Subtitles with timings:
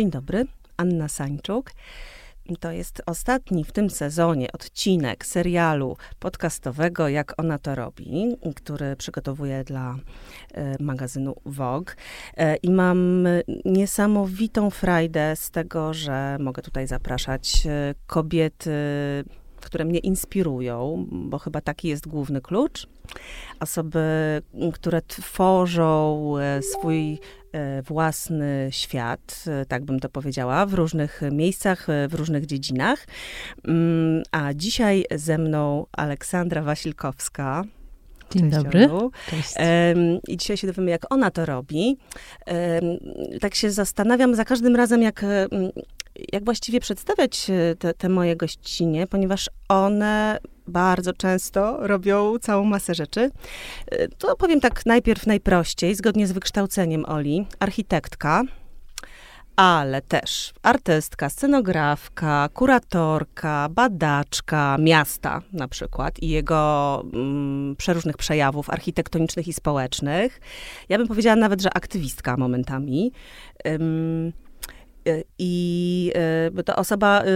[0.00, 0.46] Dzień dobry,
[0.76, 1.70] Anna Sańczuk.
[2.60, 9.64] To jest ostatni w tym sezonie odcinek serialu podcastowego Jak ona to robi, który przygotowuję
[9.64, 9.96] dla
[10.54, 11.90] e, magazynu Vogue.
[12.36, 13.28] E, I mam
[13.64, 18.70] niesamowitą frajdę z tego, że mogę tutaj zapraszać e, kobiety,
[19.60, 22.88] które mnie inspirują, bo chyba taki jest główny klucz.
[23.60, 24.00] Osoby,
[24.72, 27.18] które tworzą e, swój
[27.52, 33.06] e, własny świat, e, tak bym to powiedziała, w różnych miejscach, w różnych dziedzinach.
[33.64, 37.64] Mm, a dzisiaj ze mną Aleksandra Wasilkowska.
[38.30, 38.88] Dzień Cześć, dobry.
[39.30, 39.54] Cześć.
[40.28, 41.98] I dzisiaj się dowiemy, jak ona to robi.
[43.40, 45.24] Tak się zastanawiam za każdym razem, jak
[46.32, 52.94] jak właściwie przedstawiać e, te, te moje gościnie, ponieważ one bardzo często robią całą masę
[52.94, 53.30] rzeczy.
[53.86, 58.42] E, to powiem tak najpierw najprościej, zgodnie z wykształceniem Oli, architektka,
[59.56, 69.48] ale też artystka, scenografka, kuratorka, badaczka miasta na przykład i jego mm, przeróżnych przejawów architektonicznych
[69.48, 70.40] i społecznych.
[70.88, 73.12] Ja bym powiedziała nawet, że aktywistka momentami.
[75.38, 76.12] I
[76.58, 77.26] e, to osoba e,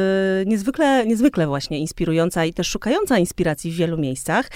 [0.46, 4.50] niezwykle, niezwykle właśnie inspirująca i też szukająca inspiracji w wielu miejscach.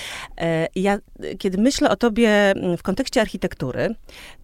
[0.75, 0.99] Ja,
[1.39, 3.95] kiedy myślę o tobie mm, w kontekście architektury,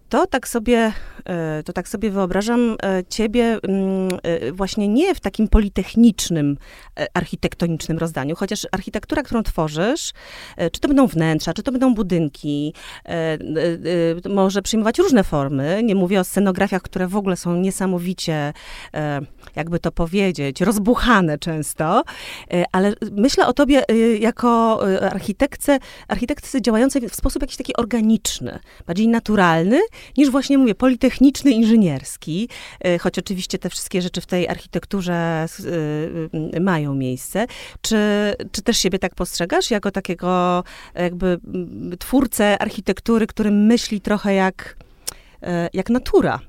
[0.08, 0.92] to tak sobie,
[1.24, 6.56] e, to tak sobie wyobrażam e, ciebie mm, e, właśnie nie w takim politechnicznym,
[7.14, 10.12] architektonicznym rozdaniu, chociaż architektura, którą tworzysz,
[10.72, 12.74] czy to będą wnętrza, czy to będą budynki,
[14.28, 15.80] może przyjmować różne formy.
[15.84, 18.52] Nie mówię o scenografiach, które w ogóle są niesamowicie,
[19.56, 22.02] jakby to powiedzieć, rozbuchane często,
[22.72, 23.83] ale myślę o tobie
[24.20, 29.80] jako architektce, architektce działającej w sposób jakiś taki organiczny, bardziej naturalny,
[30.16, 32.48] niż właśnie mówię, politechniczny, inżynierski,
[32.80, 35.46] e, choć oczywiście te wszystkie rzeczy w tej architekturze
[36.55, 37.46] e, mają miejsce.
[37.80, 37.96] Czy,
[38.52, 40.64] czy też siebie tak postrzegasz jako takiego
[40.95, 41.39] jakby
[41.98, 44.77] twórcę architektury, który myśli trochę jak,
[45.42, 46.40] e, jak natura?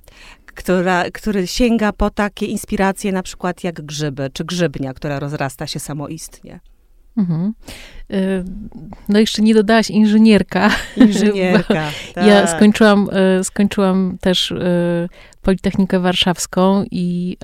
[0.55, 5.79] która, który sięga po takie inspiracje na przykład jak grzyby, czy grzybnia, która rozrasta się
[5.79, 6.59] samoistnie.
[7.17, 7.53] Mhm.
[8.13, 8.43] Y,
[9.09, 10.69] no jeszcze nie dodałaś inżynierka.
[10.97, 12.27] Inżynierka, tak.
[12.27, 13.09] Ja skończyłam,
[13.39, 15.09] y, skończyłam też y,
[15.41, 17.37] Politechnikę Warszawską i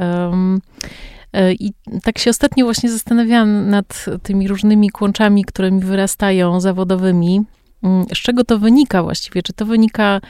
[1.60, 1.72] i
[2.04, 7.42] tak się ostatnio właśnie zastanawiałam nad tymi różnymi kłączami, które mi wyrastają zawodowymi.
[7.84, 9.44] Mm, z czego to wynika właściwie?
[9.44, 10.22] Czy to wynika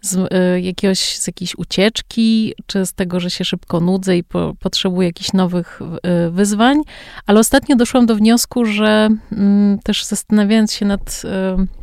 [0.00, 4.54] z, y, jakiegoś, z jakiejś ucieczki, czy z tego, że się szybko nudzę i po,
[4.60, 5.80] potrzebuję jakichś nowych
[6.26, 6.78] y, wyzwań,
[7.26, 9.36] ale ostatnio doszłam do wniosku, że y,
[9.84, 11.80] też zastanawiając się nad y,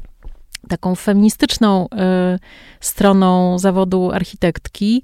[0.70, 1.88] taką feministyczną
[2.80, 5.04] stroną zawodu architektki,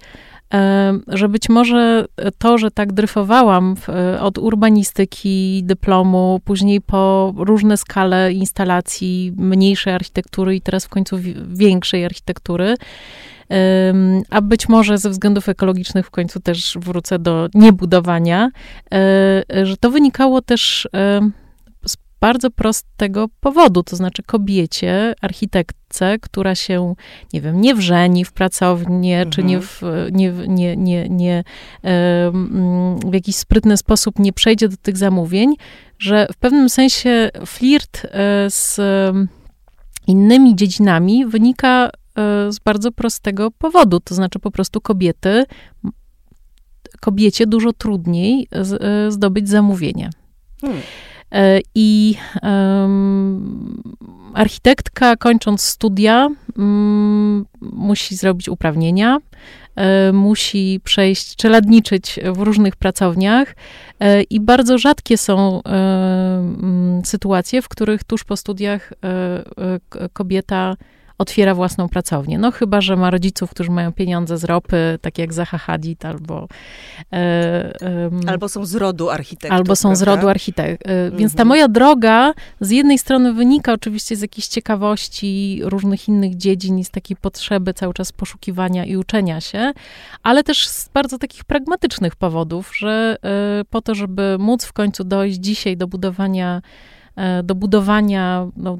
[1.08, 2.06] że być może
[2.38, 3.75] to, że tak dryfowałam
[4.19, 12.06] od urbanistyki, dyplomu, później po różne skale instalacji mniejszej architektury i teraz w końcu większej
[12.06, 12.75] architektury,
[14.30, 18.50] a być może ze względów ekologicznych w końcu też wrócę do niebudowania,
[18.94, 20.88] e, że to wynikało też
[22.23, 26.95] bardzo prostego powodu, to znaczy kobiecie, architektce, która się,
[27.34, 29.31] nie wiem, nie wrzeni w pracownię, mhm.
[29.31, 31.44] czy nie w, nie, nie, nie, nie
[33.06, 35.56] w jakiś sprytny sposób nie przejdzie do tych zamówień,
[36.00, 38.79] że w pewnym sensie flirt e, z
[40.07, 41.90] innymi dziedzinami wynika e,
[42.51, 45.45] z bardzo prostego powodu, to znaczy po prostu kobiety,
[47.00, 50.09] kobiecie dużo trudniej e, zdobyć zamówienie.
[50.61, 50.81] Hmm.
[51.33, 52.16] E, I
[54.33, 59.17] architektka, kończąc studia, um, musi zrobić uprawnienia,
[59.75, 63.55] um, musi przejść, czeladniczyć w różnych pracowniach
[63.99, 65.61] e, i bardzo rzadkie są
[67.05, 68.93] sytuacje, w których tuż po studiach
[70.13, 70.75] kobieta
[71.18, 72.37] otwiera własną pracownię.
[72.37, 76.47] No chyba, że ma rodziców, którzy mają pieniądze z ropy, tak jak Zaha Hadid, albo...
[77.14, 79.58] E, albo są z rodu architektów.
[79.58, 79.96] Albo są prawda?
[79.96, 80.91] z rodu architektów.
[80.91, 81.17] E, mhm.
[81.20, 86.79] Więc ta moja droga z jednej strony wynika oczywiście z jakiejś ciekawości różnych innych dziedzin
[86.79, 89.73] i z takiej potrzeby cały czas poszukiwania i uczenia się,
[90.23, 95.03] ale też z bardzo takich pragmatycznych powodów, że e, po to, żeby móc w końcu
[95.03, 97.03] dojść dzisiaj do budowania E,
[97.43, 98.77] do budowania no,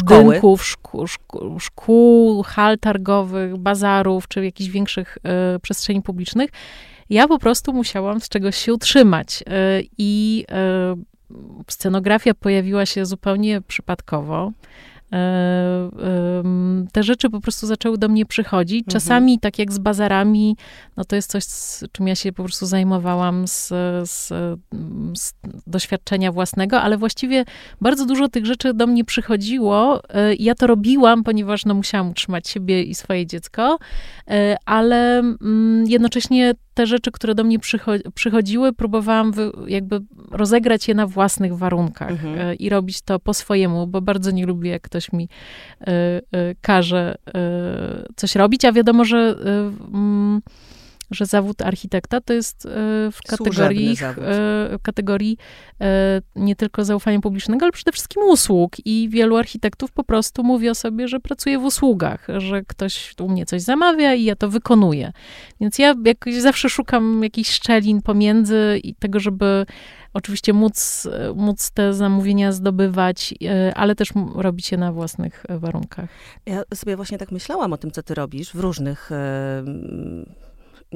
[0.00, 5.18] budynków, szkół, szkół, szkół, hal targowych, bazarów, czy jakichś większych
[5.56, 6.50] y, przestrzeni publicznych,
[7.10, 9.42] ja po prostu musiałam z czegoś się utrzymać.
[9.42, 10.44] Y, I
[11.30, 11.34] y,
[11.68, 14.52] scenografia pojawiła się zupełnie przypadkowo.
[16.92, 18.80] Te rzeczy po prostu zaczęły do mnie przychodzić.
[18.80, 18.92] Mhm.
[18.92, 20.56] Czasami, tak jak z bazarami,
[20.96, 23.68] no to jest coś, z czym ja się po prostu zajmowałam z,
[24.10, 24.28] z,
[25.18, 25.34] z
[25.66, 27.44] doświadczenia własnego, ale właściwie
[27.80, 30.02] bardzo dużo tych rzeczy do mnie przychodziło.
[30.08, 33.78] E, Ja to robiłam, ponieważ no, musiałam utrzymać siebie i swoje dziecko,
[34.30, 40.00] e, ale mm, jednocześnie te rzeczy, które do mnie przycho- przychodziły, próbowałam wy, jakby
[40.30, 42.38] rozegrać je na własnych warunkach Mhm.
[42.40, 45.28] e, i robić to po swojemu, bo bardzo nie lubię, jak ktoś mi
[45.80, 46.20] e, e,
[46.60, 47.40] każe e,
[48.16, 49.36] coś robić, a wiadomo, że,
[49.94, 50.42] mm,
[51.14, 52.70] że zawód architekta to jest e,
[53.12, 54.24] w kategorii, zawód.
[54.24, 54.28] e,
[54.78, 55.38] w kategorii
[55.80, 58.76] e, nie tylko zaufania publicznego, ale przede wszystkim usług.
[58.84, 63.28] I wielu architektów po prostu mówi o sobie, że pracuje w usługach, że ktoś u
[63.28, 65.12] mnie coś zamawia i ja to wykonuję.
[65.60, 69.66] Więc ja jakoś zawsze szukam jakichś szczelin pomiędzy i tego, żeby
[70.14, 76.08] oczywiście móc, móc te zamówienia zdobywać, e, ale też robić je na własnych e, warunkach.
[76.46, 79.64] Ja sobie właśnie tak myślałam o tym, co ty robisz w różnych e,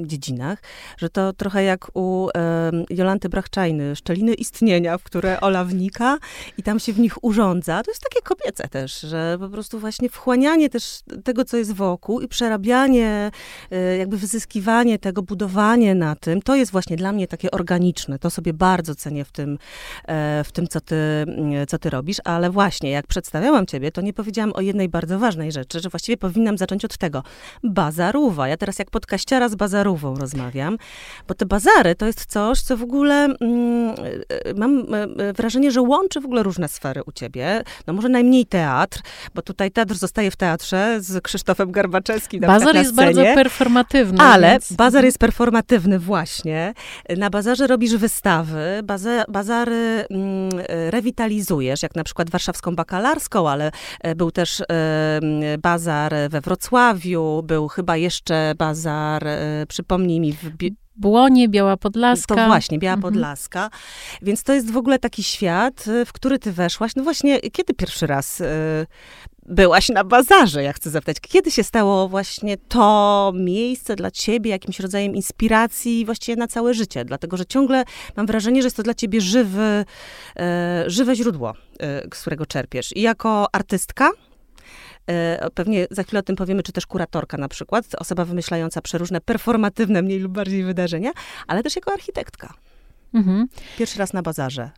[0.07, 0.63] dziedzinach,
[0.97, 6.17] że to trochę jak u e, Jolanty Brachczajny, szczeliny istnienia, w które Ola wnika
[6.57, 7.83] i tam się w nich urządza.
[7.83, 12.21] To jest takie kobiece też, że po prostu właśnie wchłanianie też tego, co jest wokół
[12.21, 13.31] i przerabianie,
[13.71, 18.19] e, jakby wyzyskiwanie tego, budowanie na tym, to jest właśnie dla mnie takie organiczne.
[18.19, 19.57] To sobie bardzo cenię w tym,
[20.07, 24.01] e, w tym co, ty, mm, co ty robisz, ale właśnie jak przedstawiałam ciebie, to
[24.01, 27.23] nie powiedziałam o jednej bardzo ważnej rzeczy, że właściwie powinnam zacząć od tego.
[27.63, 28.47] Bazarówa.
[28.47, 29.55] Ja teraz jak podkaściara z
[29.89, 30.77] bazarówą rozmawiam,
[31.27, 33.95] bo te bazary to jest coś, co w ogóle mm,
[34.45, 37.63] e, mam e, wrażenie, że łączy w ogóle różne sfery u ciebie.
[37.87, 39.01] No może najmniej teatr,
[39.35, 42.41] bo tutaj teatr zostaje w teatrze z Krzysztofem Garbaczewskim.
[42.41, 44.23] na Bazar jest bardzo performatywny.
[44.23, 44.73] Ale więc...
[44.73, 46.73] bazar jest performatywny właśnie.
[47.17, 50.49] Na bazarze robisz wystawy, baza, bazary mm,
[50.89, 53.71] rewitalizujesz, jak na przykład warszawską bakalarską, ale
[54.01, 60.33] e, był też e, mm, bazar we Wrocławiu, był chyba jeszcze bazar, e, przypomnij mi,
[60.33, 62.35] w Bi- Błonie, Biała Podlaska.
[62.35, 63.13] to właśnie, Biała Mhm.
[63.13, 63.69] Podlaska.
[64.21, 66.91] Więc to jest w ogóle taki świat, y, w który ty weszłaś.
[66.95, 68.45] No właśnie, kiedy pierwszy raz y,
[69.45, 71.17] byłaś na bazarze, ja chcę zapytać.
[71.21, 77.05] Kiedy się stało właśnie to miejsce dla ciebie jakimś rodzajem inspiracji właściwie na całe życie?
[77.05, 77.83] Dlatego, że ciągle
[78.17, 79.85] mam wrażenie, że jest to dla ciebie żywy,
[80.39, 82.95] e, żywe źródło, e, z którego czerpiesz.
[82.95, 84.09] I jako artystka,
[85.53, 90.01] pewnie za chwilę o tym powiemy, czy też kuratorka na przykład, osoba wymyślająca przeróżne performatywne,
[90.01, 91.11] mniej lub bardziej wydarzenia,
[91.47, 92.53] ale też jako architektka.
[93.13, 93.47] Mhm.
[93.77, 94.69] Pierwszy raz na bazarze.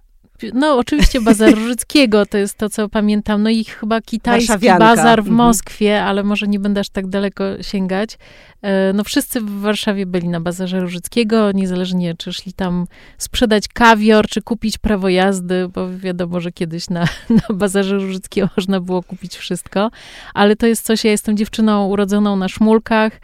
[0.53, 3.43] No, oczywiście Bazar Różyckiego, to jest to, co pamiętam.
[3.43, 5.35] No i chyba kitajski bazar w Mhm.
[5.35, 8.17] Moskwie, ale może nie będę aż tak daleko sięgać.
[8.61, 12.85] E, No wszyscy w Warszawie byli na Bazarze Różyckiego, niezależnie czy szli tam
[13.17, 17.01] sprzedać kawior, czy kupić prawo jazdy, bo wiadomo, że kiedyś na,
[17.49, 19.91] na Bazarze Różyckiego można było kupić wszystko.
[20.33, 23.19] Ale to jest coś, ja jestem dziewczyną urodzoną na szmulkach,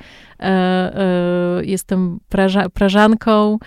[1.61, 3.57] jestem praża, prażanką,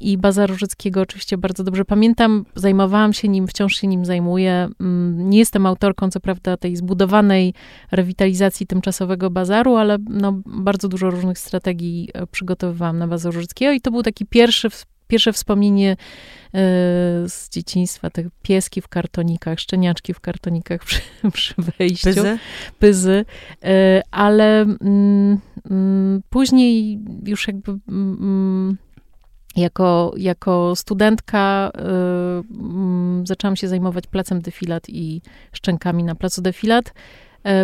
[0.00, 2.44] I Bazar Różyckiego oczywiście bardzo dobrze pamiętam.
[2.54, 4.68] Zajmowałam się nim, wciąż się nim zajmuję.
[4.80, 7.54] Mm, Nie jestem autorką, co prawda, tej zbudowanej
[7.90, 13.80] rewitalizacji tymczasowego bazaru, ale no, bardzo dużo różnych strategii e, przygotowywałam na Bazar Różyckiego i
[13.80, 14.68] to był taki pierwszy,
[15.10, 15.96] pierwsze wspomnienie e,
[17.28, 21.00] z dzieciństwa, te pieski w kartonikach, szczeniaczki w kartonikach przy,
[21.32, 22.04] przy wejściu.
[22.04, 22.38] Pyzy?
[22.78, 23.24] pyzy,
[23.64, 25.38] e, ale mm,
[25.70, 28.76] mm, później już jakby mm,
[29.56, 31.80] jako, jako studentka y,
[32.54, 36.92] mm, zaczęłam się zajmować placem defilat i szczękami na placu defilat, e,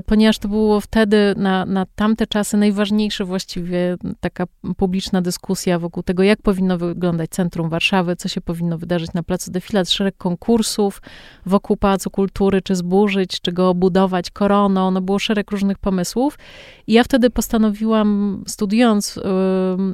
[0.07, 4.45] ponieważ to było wtedy na, na tamte czasy najważniejsze właściwie taka
[4.77, 9.51] publiczna dyskusja wokół tego, jak powinno wyglądać centrum Warszawy, co się powinno wydarzyć na placu
[9.51, 11.03] defilat, szereg konkursów
[11.47, 16.39] wokół Pałacu Kultury, czy zburzyć, czy go obudować koroną, no było szereg różnych pomysłów.
[16.87, 19.21] I ja wtedy postanowiłam, studiując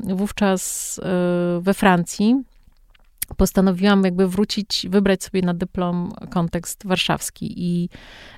[0.03, 2.43] wówczas y, we Francji,
[3.37, 7.89] postanowiłam jakby wrócić, wybrać sobie na dyplom kontekst warszawski i,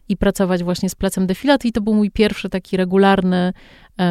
[0.08, 3.52] i pracować właśnie z Placem Defilat i to był mój pierwszy taki regularny
[3.98, 4.02] e,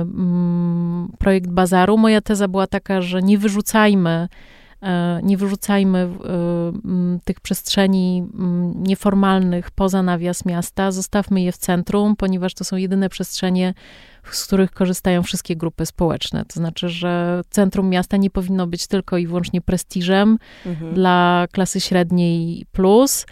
[0.00, 1.98] mm, projekt bazaru.
[1.98, 4.28] Moja teza była taka, że nie wyrzucajmy
[4.82, 6.08] e, nie wyrzucajmy e,
[6.84, 12.76] m, tych przestrzeni m, nieformalnych poza nawias miasta, zostawmy je w centrum, ponieważ to są
[12.76, 13.74] jedyne przestrzenie,
[14.30, 16.44] z których korzystają wszystkie grupy społeczne.
[16.44, 20.94] To znaczy, że centrum miasta nie powinno być tylko i wyłącznie prestiżem Mhm.
[20.94, 23.26] dla klasy średniej plus,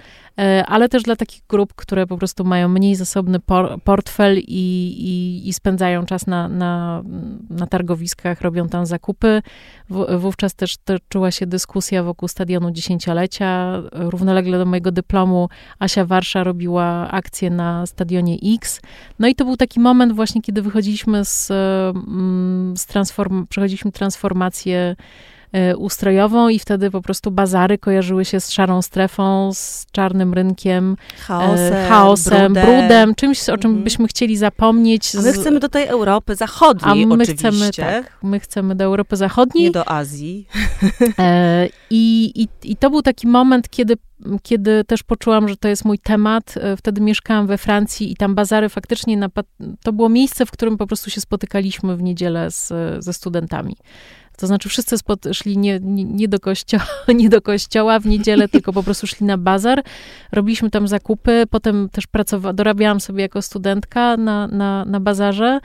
[0.67, 5.49] ale też dla takich grup, które po prostu mają mniej zasobny por, portfel i, i,
[5.49, 7.03] i, spędzają czas na, na,
[7.51, 9.43] na targowiskach, robią tam zakupy.
[9.91, 13.83] W, wówczas też toczyła się dyskusja wokół stadionu dziesięciolecia.
[13.93, 18.81] Równolegle do mojego dyplomu Asia Warsza robiła akcję na stadionie X.
[19.19, 24.77] No i to był taki moment właśnie, kiedy wychodziliśmy z, mm, z transform, przechodziliśmy transformację
[24.77, 24.97] E,
[25.77, 31.75] ustrojową i wtedy po prostu bazary kojarzyły się z szarą strefą, z czarnym rynkiem, chaosem,
[31.75, 32.79] e, chaosem brudem.
[32.79, 33.15] brudem.
[33.15, 33.85] czymś, o czym mhm.
[33.85, 35.17] byśmy chcieli zapomnieć.
[35.17, 37.35] A my chcemy do tej Europy Zachodniej A my oczywiście.
[37.35, 39.65] chcemy, tak, my chcemy do Europy Zachodniej.
[39.65, 40.47] Nie do Azji.
[41.19, 43.97] E, i, i, I to był taki moment, kiedy
[44.43, 48.69] kiedy też poczułam, że to jest mój temat, wtedy mieszkałam we Francji i tam bazary
[48.69, 49.29] faktycznie,
[49.83, 52.73] to było miejsce, w którym po prostu się spotykaliśmy w niedzielę z,
[53.05, 53.77] ze studentami.
[54.37, 54.97] To znaczy wszyscy
[55.33, 59.27] szli nie, nie, nie, do kościoła, nie do kościoła w niedzielę, tylko po prostu szli
[59.27, 59.83] na bazar.
[60.33, 65.61] Robiliśmy tam zakupy, potem też pracowałam, dorabiałam sobie jako studentka na, na, na bazarze.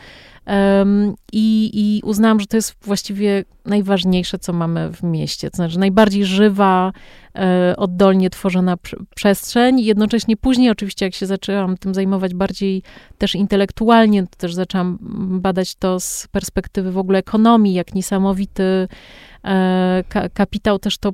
[1.33, 5.49] I, I uznałam, że to jest właściwie najważniejsze, co mamy w mieście.
[5.49, 6.91] To znaczy najbardziej żywa,
[7.35, 8.77] e, oddolnie tworzona
[9.15, 9.79] przestrzeń.
[9.79, 12.83] Jednocześnie później, oczywiście, jak się zaczęłam tym zajmować bardziej
[13.17, 14.97] też intelektualnie, to też zaczęłam
[15.41, 18.87] badać to z perspektywy w ogóle ekonomii, jak niesamowity
[19.45, 21.13] E, kapitał też to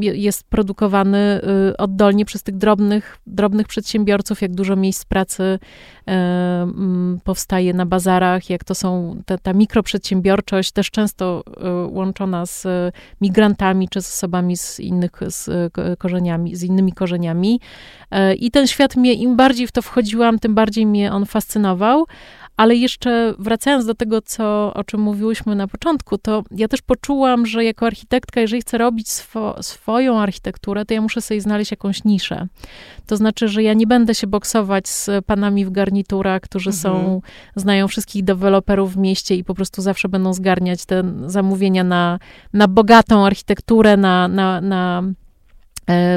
[0.00, 1.40] jest produkowany
[1.70, 5.58] y, oddolnie przez tych drobnych, drobnych przedsiębiorców, jak dużo miejsc pracy
[6.08, 6.72] e,
[7.24, 12.66] powstaje na bazarach, jak to są te, ta mikroprzedsiębiorczość, też często y, łączona z
[13.20, 17.60] migrantami czy z osobami z innych z korzeniami, z innymi korzeniami.
[18.10, 22.06] E, I ten świat mnie, im bardziej w to wchodziłam, tym bardziej mnie on fascynował.
[22.60, 27.46] Ale jeszcze wracając do tego, co, o czym mówiłyśmy na początku, to ja też poczułam,
[27.46, 32.04] że jako architektka, jeżeli chcę robić swo, swoją architekturę, to ja muszę sobie znaleźć jakąś
[32.04, 32.46] niszę.
[33.06, 36.82] To znaczy, że ja nie będę się boksować z panami w garniturach, którzy mhm.
[36.82, 37.22] są,
[37.56, 42.18] znają wszystkich deweloperów w mieście i po prostu zawsze będą zgarniać te zamówienia na,
[42.52, 45.02] na bogatą architekturę, na, na, na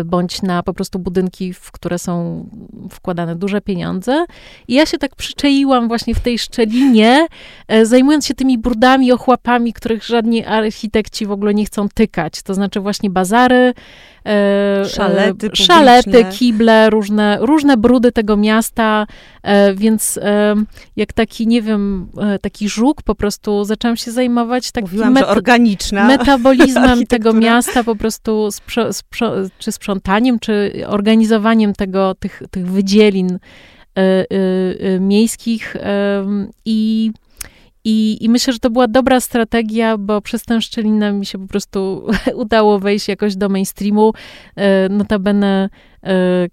[0.05, 2.46] bądź na po prostu budynki, w które są
[2.89, 4.25] wkładane duże pieniądze.
[4.67, 7.27] I ja się tak przyczaiłam właśnie w tej szczelinie,
[7.67, 12.41] e, zajmując się tymi brudami, ochłapami, których żadni architekci w ogóle nie chcą tykać.
[12.41, 13.74] To znaczy właśnie bazary, e,
[14.86, 19.08] szalety, szalety kible, różne, różne brudy tego miasta,
[19.75, 20.20] więc
[20.96, 22.08] jak taki, nie wiem,
[22.42, 27.96] taki żuk po prostu zaczęłam się zajmować takim Mówiłam, met- organiczna metabolizmem tego miasta, po
[27.96, 28.50] prostu
[29.58, 33.39] czy sprzątaniem, czy organizowaniem tego, tych, tych wydzielin
[35.00, 35.75] miejskich.
[36.65, 37.12] I
[37.85, 41.47] i, I myślę, że to była dobra strategia, bo przez tę szczelinę mi się po
[41.47, 44.13] prostu udało wejść jakoś do mainstreamu.
[44.89, 45.69] Notabene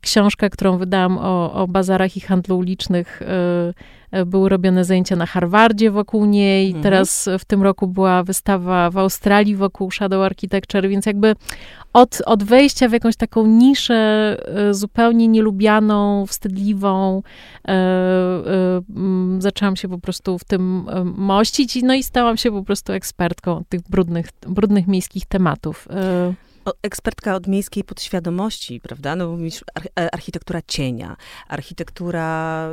[0.00, 3.20] książka, którą wydałam o, o bazarach i handlu ulicznych,
[4.26, 6.66] były robione zajęcia na Harvardzie wokół niej.
[6.66, 6.82] Mhm.
[6.82, 11.34] Teraz w tym roku była wystawa w Australii wokół Shadow Architecture, więc jakby
[11.92, 17.23] od, od wejścia w jakąś taką niszę e, zupełnie nielubianą, wstydliwą,
[17.68, 18.82] e, e,
[19.38, 23.80] zaczęłam się po prostu w tym mościć, no i stałam się po prostu ekspertką tych
[23.82, 25.88] brudnych, brudnych miejskich tematów
[26.83, 29.17] ekspertka od miejskiej podświadomości, prawda?
[29.17, 29.37] No,
[29.99, 31.17] e, architektura cienia,
[31.49, 32.69] architektura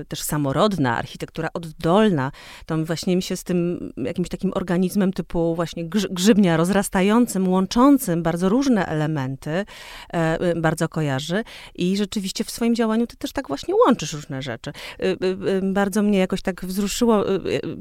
[0.00, 2.32] y, też samorodna, architektura oddolna.
[2.66, 8.48] To właśnie mi się z tym jakimś takim organizmem typu właśnie grzybnia rozrastającym, łączącym bardzo
[8.48, 11.44] różne elementy y, bardzo kojarzy
[11.74, 14.72] i rzeczywiście w swoim działaniu ty też tak właśnie łączysz różne rzeczy.
[15.02, 15.16] Y,
[15.62, 17.24] bardzo mnie jakoś tak wzruszyło,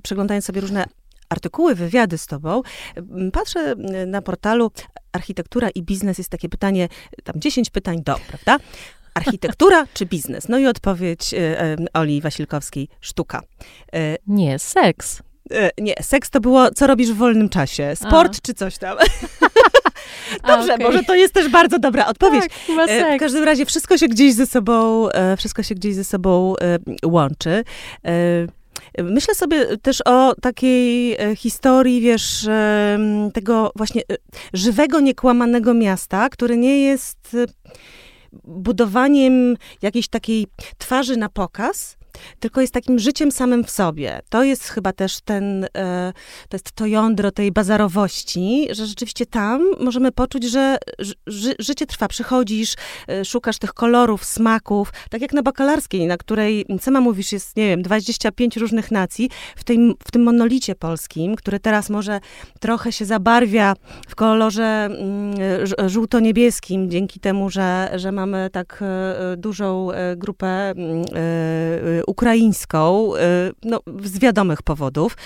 [0.04, 0.86] przeglądając sobie różne
[1.30, 2.62] artykuły, wywiady z tobą,
[3.34, 3.76] patrzę
[4.08, 4.72] na portalu
[5.12, 6.90] Architektura i biznes, jest takie pytanie,
[7.24, 8.58] tam 10 pytań do, prawda?
[9.14, 10.50] Architektura czy biznes?
[10.50, 13.42] No i odpowiedź y, y, Oli Wasilkowskiej, sztuka.
[13.96, 15.22] Y, nie, seks.
[15.78, 17.96] Nie, seks to było, co robisz w wolnym czasie?
[17.96, 18.42] Sport A.
[18.42, 18.98] czy coś tam?
[20.48, 20.86] Dobrze, A, okay.
[20.86, 22.44] może to jest też bardzo dobra odpowiedź.
[22.68, 23.18] Tak.
[23.18, 25.08] W każdym razie wszystko się gdzieś ze sobą,
[25.38, 26.54] wszystko się gdzieś ze sobą
[27.06, 27.64] łączy.
[29.04, 32.48] Myślę sobie też o takiej e, historii, wiesz,
[33.34, 34.16] tego właśnie e,
[34.54, 37.46] żywego, niekłamanego miasta, które nie jest e,
[38.44, 41.97] budowaniem jakiejś takiej twarzy na pokaz,
[42.40, 44.22] tylko jest takim życiem samym w sobie.
[44.30, 46.14] To jest chyba też ten, e,
[46.50, 50.78] to jest to jądro tej bazarowości, że rzeczywiście tam możemy poczuć, że
[51.28, 52.08] ży, życie trwa.
[52.08, 52.76] Przychodzisz,
[53.08, 57.68] e, szukasz tych kolorów, smaków, tak jak na bakalarskiej, na której, sama mówisz, jest, nie
[57.68, 62.20] wiem, 25 różnych nacji, w tym, w tym monolicie polskim, który teraz może
[62.60, 63.74] trochę się zabarwia
[64.08, 71.06] w kolorze mm, żółto-niebieskim, dzięki temu, że, że mamy tak e, dużą grupę mm,
[72.08, 73.12] ukraińską,
[73.64, 75.18] no, z wiadomych powodów.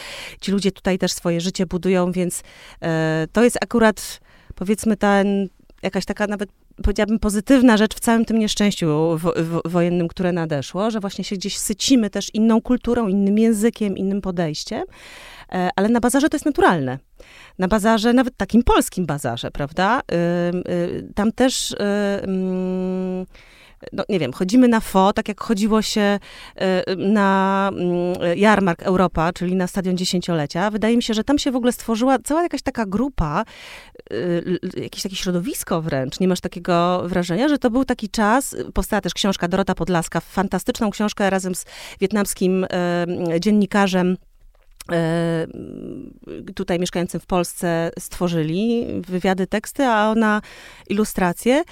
[0.42, 2.44] Ci ludzie tutaj też swoje życie budują, więc
[2.82, 4.20] e, to jest akurat,
[4.56, 5.50] powiedzmy, ten,
[5.84, 6.50] jakaś taka nawet
[6.84, 11.36] powiedziałabym, pozytywna rzecz w całym tym nieszczęściu wo wo wojennym, które nadeszło, że właśnie się
[11.36, 14.84] gdzieś sycimy też inną kulturą, innym językiem, innym podejściem,
[15.52, 17.00] e, ale na bazarze to jest naturalne.
[17.60, 20.00] Na bazarze, nawet takim polskim bazarze, prawda?
[20.00, 21.78] Y, y, tam też y,
[22.24, 23.26] mm,
[23.94, 26.20] no nie wiem, chodzimy na FO, tak jak chodziło się
[26.90, 30.72] y, na mm, jarmark Europa, czyli na stadion dziesięciolecia.
[30.72, 33.44] Wydaje mi się, że tam się w ogóle stworzyła cała jakaś taka grupa,
[34.14, 36.20] y, jakieś takie środowisko wręcz.
[36.20, 40.90] Nie masz takiego wrażenia, że to był taki czas, powstała też książka Dorota Podlaska, fantastyczną
[40.90, 41.66] książkę razem z
[42.00, 44.18] wietnamskim y, dziennikarzem,
[46.56, 50.42] tutaj mieszkającym w Polsce stworzyli wywiady, teksty, a ona
[50.90, 51.64] ilustracje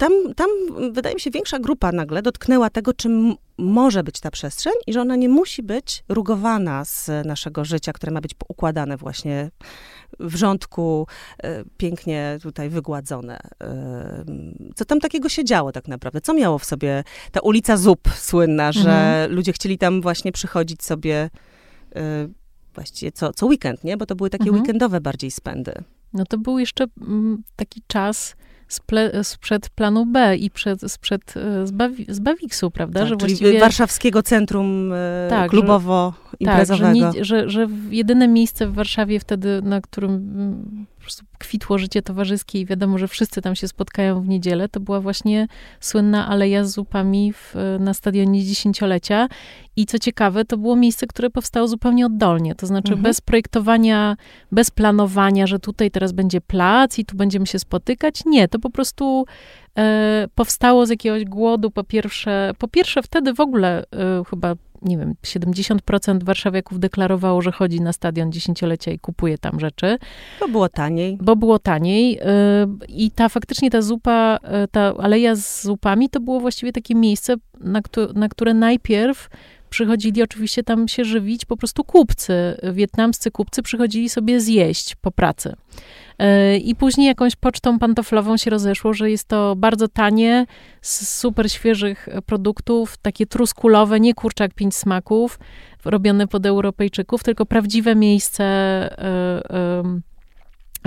[0.00, 0.48] tam, tam,
[0.92, 5.00] wydaje mi się, większa grupa nagle dotknęła tego, czym może być ta przestrzeń i że
[5.00, 9.50] ona nie musi być rugowana z naszego życia, które ma być układane właśnie
[10.20, 11.06] w rządku,
[11.42, 13.38] e, pięknie tutaj wygładzone.
[13.62, 14.24] E,
[14.74, 16.20] co tam takiego się działo tak naprawdę?
[16.20, 19.32] Co miało w sobie ta ulica Zup słynna, że mhm.
[19.32, 21.30] ludzie chcieli tam właśnie przychodzić sobie
[21.96, 22.28] e,
[22.74, 23.96] właściwie co, co weekend, nie?
[23.96, 24.60] Bo to były takie mhm.
[24.60, 25.72] weekendowe bardziej spędy.
[26.12, 28.36] No to był jeszcze mm, taki czas
[28.72, 31.66] sple, sprzed planu B i przed, sprzed e,
[32.08, 33.00] z, Bawiksu, prawda?
[33.00, 37.12] Tak, że czyli właściwie, warszawskiego centrum e, tak, klubowo-imprezowego.
[37.12, 41.78] Tak, że, że, że jedyne miejsce w Warszawie wtedy, na którym mm, po prostu kwitło
[41.78, 45.46] życie towarzyskie i wiadomo, że wszyscy tam się spotkają w niedzielę, to była właśnie
[45.80, 49.28] słynna Aleja z zupami w, na stadionie dziesięciolecia.
[49.76, 53.02] I co ciekawe, to było miejsce, które powstało zupełnie oddolnie, to znaczy mhm.
[53.02, 54.16] bez projektowania,
[54.52, 58.22] bez planowania, że tutaj teraz będzie plac i tu będziemy się spotykać.
[58.26, 59.24] Nie, to po prostu
[59.78, 64.98] e, powstało z jakiegoś głodu, po pierwsze, po pierwsze wtedy w ogóle e, chyba nie
[64.98, 69.98] wiem, 70% warszawiaków deklarowało, że chodzi na stadion dziesięciolecia i kupuje tam rzeczy.
[70.40, 71.18] Bo było taniej.
[71.20, 72.18] Bo było taniej.
[72.18, 72.22] Y,
[72.88, 77.34] I ta faktycznie ta zupa, y, ta aleja z zupami, to było właściwie takie miejsce,
[77.60, 77.80] na,
[78.14, 79.28] na które najpierw
[79.70, 82.32] przychodzili oczywiście tam się żywić po prostu kupcy.
[82.72, 85.54] Wietnamscy kupcy przychodzili sobie zjeść po pracy.
[86.18, 90.46] E, I później jakąś pocztą pantoflową się rozeszło, że jest to bardzo tanie,
[90.80, 95.38] z super świeżych produktów, takie truskulowe, nie kurczak pięć smaków,
[95.84, 100.00] robione pod Europejczyków, tylko prawdziwe miejsce, e,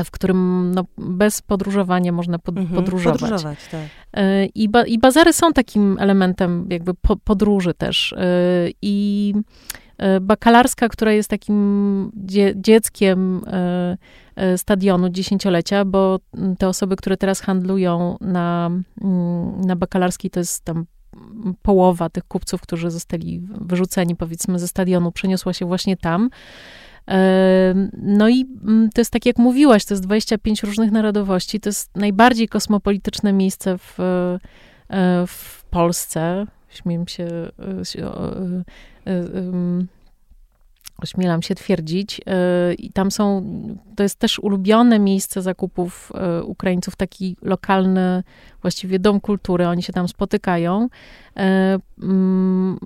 [0.05, 3.21] w którym no, bez podróżowania można pod, mhm, podróżować.
[3.21, 3.81] podróżować tak.
[4.13, 8.15] E, I, ba, I bazary są takim elementem jakby po, podróży też.
[8.81, 9.33] I
[10.21, 13.41] bakalarska, która jest takim dzie, dzieckiem
[14.57, 16.19] stadionu dziesięciolecia, bo
[16.57, 20.85] te osoby, które teraz handlują na, mm, na bakalarskiej, to jest tam
[21.61, 26.29] połowa tych kupców, którzy zostali wyrzuceni, powiedzmy, ze stadionu, przeniosła się właśnie tam.
[27.07, 31.59] E, no i mm, to jest tak, jak mówiłaś, to jest 25 różnych narodowości.
[31.59, 36.45] To jest najbardziej kosmopolityczne miejsce w, e, w Polsce.
[36.69, 37.27] Śmiem się
[41.03, 42.19] ośmielam się twierdzić.
[42.19, 43.43] Y, I tam są,
[43.95, 48.23] to jest też ulubione miejsce zakupów y, Ukraińców, taki lokalny
[48.61, 50.87] właściwie dom kultury, oni się tam spotykają.
[51.37, 52.77] E, mm,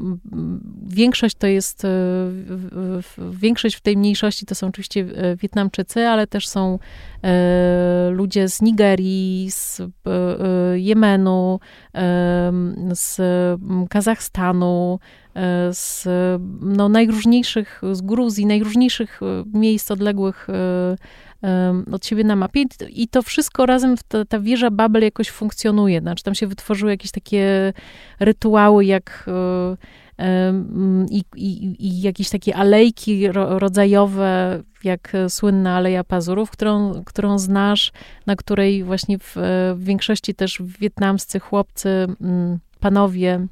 [0.87, 1.87] większość to jest,
[3.31, 5.05] większość w tej mniejszości to są oczywiście
[5.41, 6.79] Wietnamczycy, ale też są
[8.11, 9.81] ludzie z Nigerii, z
[10.75, 11.59] Jemenu,
[12.93, 13.21] z
[13.89, 14.99] Kazachstanu,
[15.71, 16.07] z
[16.61, 19.19] no, najróżniejszych, z Gruzji, najróżniejszych
[19.53, 20.47] miejsc odległych
[21.91, 22.63] od siebie na mapie.
[22.89, 27.11] I to wszystko razem, ta, ta wieża Babel jakoś funkcjonuje, znaczy tam się wytworzyły jakieś
[27.11, 27.73] takie
[28.19, 29.25] rytuały, jak
[31.09, 37.91] i, i, i jakieś takie alejki rodzajowe, jak słynna Aleja Pazurów, którą, którą znasz,
[38.25, 39.35] na której właśnie w,
[39.75, 42.07] w większości też wietnamscy chłopcy,
[42.79, 43.47] panowie e,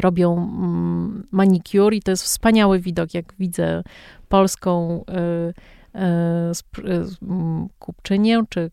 [0.00, 3.82] robią mm, manicure i to jest wspaniały widok, jak widzę
[4.28, 5.52] polską e,
[7.78, 8.70] kupczynię czy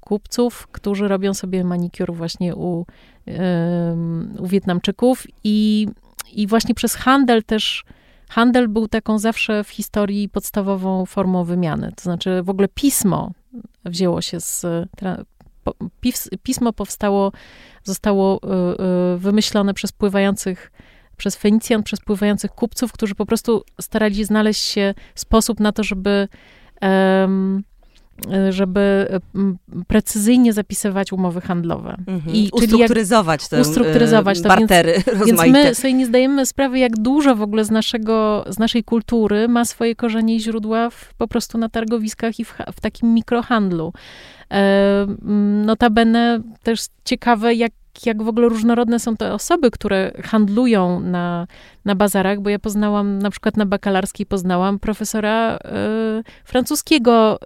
[0.00, 2.86] kupców, którzy robią sobie manikur właśnie u,
[4.38, 5.88] u Wietnamczyków i,
[6.32, 7.84] i właśnie przez handel też
[8.28, 11.92] handel był taką zawsze w historii podstawową formą wymiany.
[11.96, 13.30] To znaczy w ogóle pismo
[13.84, 14.66] wzięło się z.
[16.42, 17.32] Pismo powstało,
[17.84, 20.72] zostało y, y, wymyślone przez pływających,
[21.16, 26.28] przez Fenicjan, przez pływających kupców, którzy po prostu starali znaleźć się sposób na to, żeby
[26.82, 27.62] um,
[28.50, 29.08] żeby
[29.86, 31.96] precyzyjnie zapisywać umowy handlowe.
[32.06, 32.36] Mhm.
[32.36, 37.36] I, ustrukturyzować te ustrukturyzować to, bartery więc, więc my sobie nie zdajemy sprawy, jak dużo
[37.36, 41.58] w ogóle z, naszego, z naszej kultury ma swoje korzenie i źródła w, po prostu
[41.58, 43.92] na targowiskach i w, w takim mikrohandlu.
[44.52, 45.06] E,
[45.64, 47.72] notabene też ciekawe, jak
[48.06, 51.46] jak w ogóle różnorodne są te osoby, które handlują na,
[51.84, 55.58] na bazarach, bo ja poznałam, na przykład na bakalarskiej poznałam profesora y,
[56.44, 57.38] francuskiego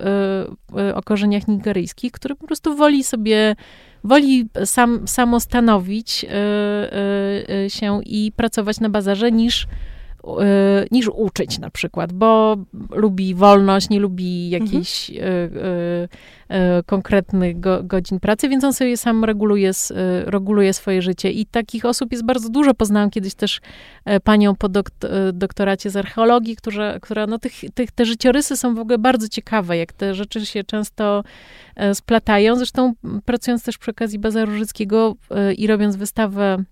[0.74, 3.56] y, y, o korzeniach nigeryjskich, który po prostu woli sobie,
[4.04, 6.26] woli sam, samo stanowić
[7.68, 9.89] się i pracować na bazarze niż Y,
[10.90, 12.56] niż uczyć na przykład, bo
[12.90, 15.30] lubi wolność, nie lubi jakichś mhm.
[15.56, 16.08] Y,
[16.50, 19.70] y, konkretnych go, godzin pracy, więc on sobie sam reguluje,
[20.24, 21.30] reguluje swoje życie.
[21.30, 22.74] I takich osób jest bardzo dużo.
[22.74, 23.60] Poznałam kiedyś też
[24.04, 24.68] e, panią po
[25.32, 29.76] doktoracie z archeologii, która, która no tych, tych, te życiorysy są w ogóle bardzo ciekawe,
[29.76, 31.24] jak te rzeczy się często
[31.76, 32.56] e, splatają.
[32.56, 32.92] Zresztą
[33.24, 36.64] pracując też przy okazji Bazaru Życkiego e, i robiąc wystawę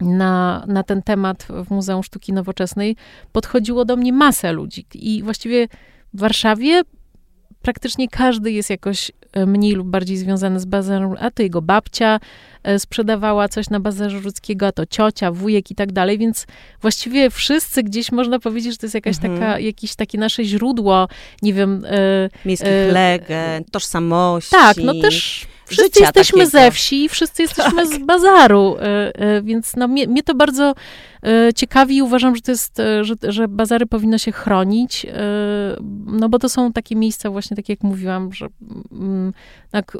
[0.00, 2.96] na, na ten temat w Muzeum Sztuki Nowoczesnej
[3.32, 4.86] podchodziło do mnie masę ludzi.
[4.94, 5.68] I właściwie
[6.14, 6.82] w Warszawie
[7.64, 12.20] praktycznie każdy jest jakoś e, mniej lub bardziej związany z bazarem, a to jego babcia
[12.62, 16.46] e, sprzedawała coś na bazarze ludzkiego, a to ciocia, wujek i tak dalej, więc
[16.80, 19.34] właściwie wszyscy gdzieś można powiedzieć, że to jest jakaś mhm.
[19.34, 21.08] taka, jakieś takie nasze źródło,
[21.42, 21.84] nie wiem...
[21.88, 24.50] E, Miejskich e, legend, tożsamości.
[24.50, 26.50] Tak, no też Wszyscy jesteśmy takiego.
[26.50, 27.94] ze wsi, wszyscy jesteśmy tak.
[27.94, 30.74] z bazaru, e, e, więc no, mnie, mnie to bardzo
[31.22, 35.06] e, ciekawi i uważam, że to jest, że, że bazary powinno się chronić,
[36.06, 38.48] no bo to są takie miejsca właśnie, tak jak mówiłam, że,
[38.92, 39.32] mm,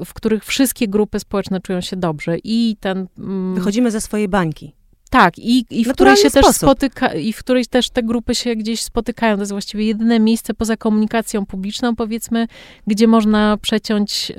[0.04, 3.06] w których wszystkie grupy społeczne czują się dobrze i ten...
[3.18, 4.74] Mm, Wychodzimy ze swojej bańki.
[5.14, 6.46] Tak, i, i w której się sposób.
[6.46, 9.36] też spotyka, i w której też te grupy się gdzieś spotykają.
[9.36, 12.46] To jest właściwie jedyne miejsce poza komunikacją publiczną, powiedzmy,
[12.86, 14.34] gdzie można przeciąć, y,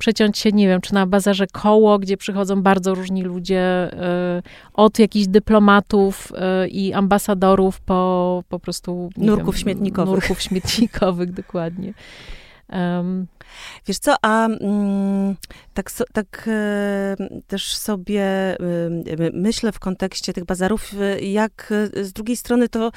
[0.00, 3.90] przeciąć się, nie wiem, czy na bazarze koło, gdzie przychodzą bardzo różni ludzie,
[4.38, 4.42] y,
[4.74, 6.32] od jakichś dyplomatów
[6.64, 9.10] y, i ambasadorów po po prostu.
[9.16, 10.14] Nurków wiem, śmietnikowych.
[10.14, 11.92] Nurków śmietnikowych, dokładnie.
[12.72, 13.26] Um,
[13.86, 15.36] Wiesz co, a mm,
[15.74, 22.36] tak, tak e, też sobie y, myślę w kontekście tych bazarów, y, jak z drugiej
[22.36, 22.90] strony to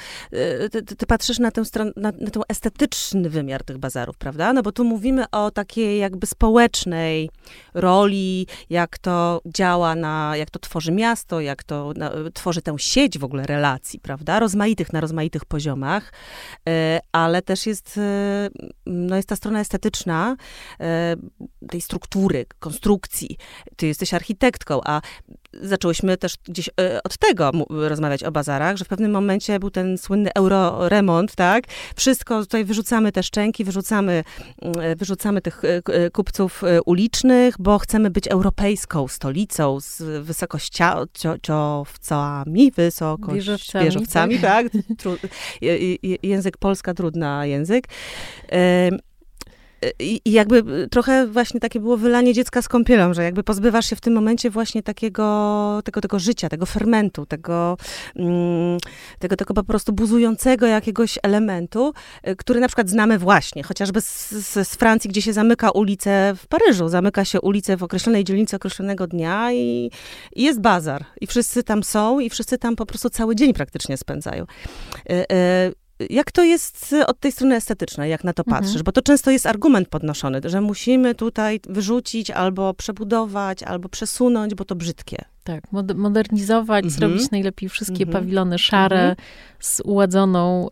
[0.72, 4.52] ty, ty patrzysz na, tę stron, na, na ten estetyczny wymiar tych bazarów, prawda?
[4.52, 7.30] No bo tu mówimy o takiej jakby społecznej
[7.74, 13.18] roli, jak to działa na, jak to tworzy miasto, jak to na, tworzy tę sieć
[13.18, 14.40] w ogóle relacji, prawda?
[14.40, 16.12] Rozmaitych na rozmaitych poziomach,
[17.12, 18.00] ale też jest,
[18.86, 20.36] no jest ta strona estetyczna, E,
[21.70, 23.36] tej struktury, konstrukcji.
[23.76, 25.00] Ty jesteś architektką, a
[25.62, 29.98] zaczęłyśmy też gdzieś e, od tego rozmawiać o bazarach, że w pewnym momencie był ten
[29.98, 31.64] słynny euroremont, tak?
[31.96, 34.24] Wszystko, tutaj wyrzucamy te szczęki, wyrzucamy,
[34.62, 43.84] mm, wyrzucamy tych e, kupców ulicznych, bo chcemy być europejską stolicą z wysokościowcami, wysokość, wieżowcami,
[43.84, 44.66] wieżowcami tak?
[44.72, 44.82] tak?
[46.22, 47.88] język Polska, trudna język.
[49.98, 54.00] I, jakby trochę właśnie takie było wylanie dziecka z kąpielą, że jakby pozbywasz się w
[54.00, 57.76] tym momencie właśnie takiego, tego, tego życia, tego fermentu, tego,
[58.16, 58.78] mm,
[59.18, 61.92] tego, tego po prostu buzującego jakiegoś elementu,
[62.28, 66.46] y, który na przykład znamy właśnie, chociażby z, z, Francji, gdzie się zamyka ulicę w
[66.46, 69.90] Paryżu, zamyka się ulicę w określonej dzielnicy określonego dnia i,
[70.36, 71.04] i jest bazar.
[71.20, 74.44] I wszyscy tam są i wszyscy tam po prostu cały dzień praktycznie spędzają.
[75.10, 78.62] Y, y, jak to jest od tej strony estetycznej, jak na to mhm.
[78.62, 78.82] patrzysz?
[78.82, 84.64] Bo to często jest argument podnoszony, że musimy tutaj wyrzucić albo przebudować, albo przesunąć, bo
[84.64, 85.24] to brzydkie.
[85.44, 87.00] Tak, modernizować, mhm.
[87.00, 88.12] zrobić najlepiej wszystkie mhm.
[88.12, 89.16] pawilony szare mhm.
[89.60, 90.68] z uładzoną,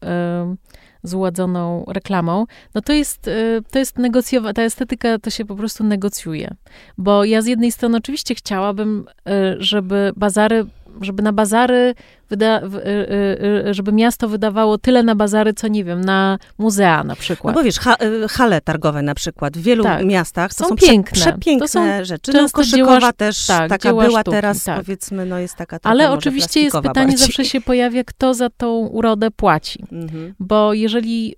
[1.02, 2.46] z uładzoną reklamą.
[2.74, 6.54] No to jest, e, to jest negocjowa, ta estetyka to się po prostu negocjuje.
[6.98, 10.66] Bo ja z jednej strony oczywiście chciałabym, e, żeby bazary
[11.00, 11.94] żeby na bazary,
[12.30, 17.16] wyda, y, y, żeby miasto wydawało tyle na bazary, co nie wiem, na muzea na
[17.16, 17.54] przykład.
[17.54, 17.96] No bo wiesz, ha,
[18.28, 20.04] hale targowe na przykład w wielu tak.
[20.04, 21.12] miastach to są, są piękne.
[21.12, 22.32] Prze, przepiękne to są rzeczy.
[22.32, 24.76] No, koszykowa dzieła, też tak, taka była sztuki, teraz, tak.
[24.80, 27.18] powiedzmy, no jest taka Ale oczywiście jest pytanie, bardziej.
[27.18, 29.84] zawsze się pojawia, kto za tą urodę płaci.
[29.92, 30.34] Mhm.
[30.40, 31.34] Bo jeżeli,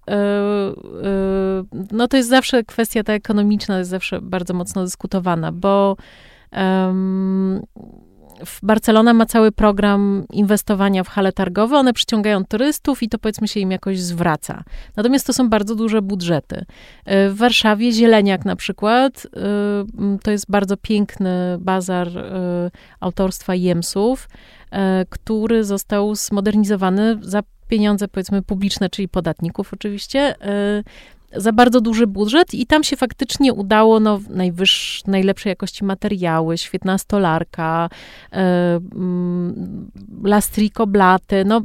[1.92, 5.96] no to jest zawsze kwestia ta ekonomiczna, jest zawsze bardzo mocno dyskutowana, bo
[6.52, 7.62] um,
[8.62, 13.60] Barcelona ma cały program inwestowania w hale targowe, one przyciągają turystów i to powiedzmy się
[13.60, 14.64] im jakoś zwraca.
[14.96, 16.64] Natomiast to są bardzo duże budżety.
[17.04, 19.40] E, w Warszawie Zieleniak na przykład, e,
[20.22, 22.70] to jest bardzo piękny bazar e,
[23.00, 24.28] autorstwa Jemsów,
[25.08, 30.34] który został zmodernizowany za pieniądze, powiedzmy, publiczne, czyli podatników oczywiście,
[31.36, 36.98] za bardzo duży budżet i tam się faktycznie udało no, najwyższ, najlepszej jakości materiały, świetna
[36.98, 37.88] stolarka,
[38.32, 38.36] e,
[38.94, 39.90] mm,
[40.22, 41.60] lastriko blaty, no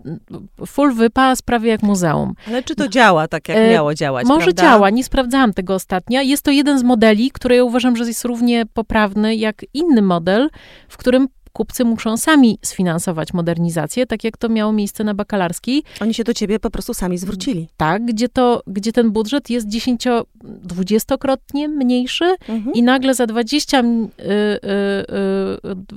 [0.65, 2.33] full wypa prawie jak muzeum.
[2.47, 4.61] Ale czy to działa tak, jak e, miało działać, Może prawda?
[4.61, 6.21] działa, nie sprawdzałam tego ostatnio.
[6.21, 10.49] Jest to jeden z modeli, który ja uważam, że jest równie poprawny jak inny model,
[10.87, 15.83] w którym kupcy muszą sami sfinansować modernizację, tak jak to miało miejsce na bakalarskiej.
[16.01, 17.67] Oni się do ciebie po prostu sami zwrócili.
[17.77, 22.73] Tak, gdzie, to, gdzie ten budżet jest 10-20-krotnie mniejszy mhm.
[22.73, 23.85] i nagle za 20, y, y,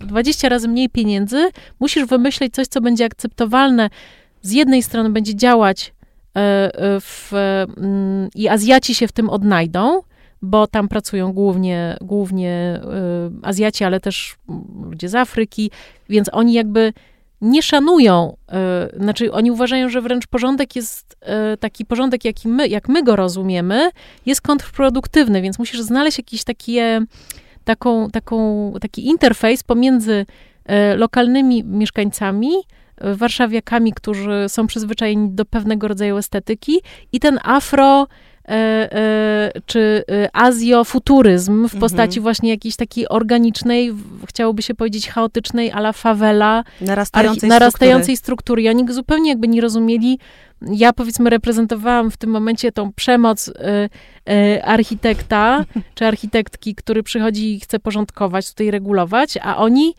[0.04, 1.48] y, 20 razy mniej pieniędzy
[1.80, 3.90] musisz wymyśleć coś, co będzie akceptowalne.
[4.42, 5.92] Z jednej strony będzie działać
[7.00, 7.32] w,
[7.76, 10.02] mm, i Azjaci się w tym odnajdą,
[10.42, 12.81] bo tam pracują głównie, głównie
[13.42, 14.37] y, Azjaci, ale też
[14.83, 15.70] ludzie z Afryki,
[16.09, 16.92] więc oni jakby
[17.40, 18.37] nie szanują,
[18.96, 21.16] y, znaczy oni uważają, że wręcz porządek jest
[21.55, 23.90] y, taki porządek, jaki my, jak my go rozumiemy,
[24.26, 26.76] jest kontrproduktywny, więc musisz znaleźć jakiś taki,
[27.64, 30.12] taką, taką, taki interfejs pomiędzy
[30.92, 32.50] y, lokalnymi mieszkańcami,
[33.05, 36.81] y, warszawiakami, którzy są przyzwyczajeni do pewnego rodzaju estetyki
[37.12, 38.31] i ten afro E, e,
[39.66, 41.81] czy e, azjofuturyzm w mhm.
[41.81, 42.22] postaci mhm.
[42.22, 43.92] właśnie jakiejś takiej organicznej,
[44.28, 48.42] chciałoby się powiedzieć chaotycznej, ala favela, narastającej, narastającej struktury.
[48.42, 48.62] struktury.
[48.62, 50.18] I oni zupełnie jakby nie rozumieli,
[50.70, 53.52] ja powiedzmy reprezentowałam w tym momencie tą przemoc y,
[54.33, 59.94] y, architekta czy architektki, który przychodzi i chce porządkować, tutaj regulować, a oni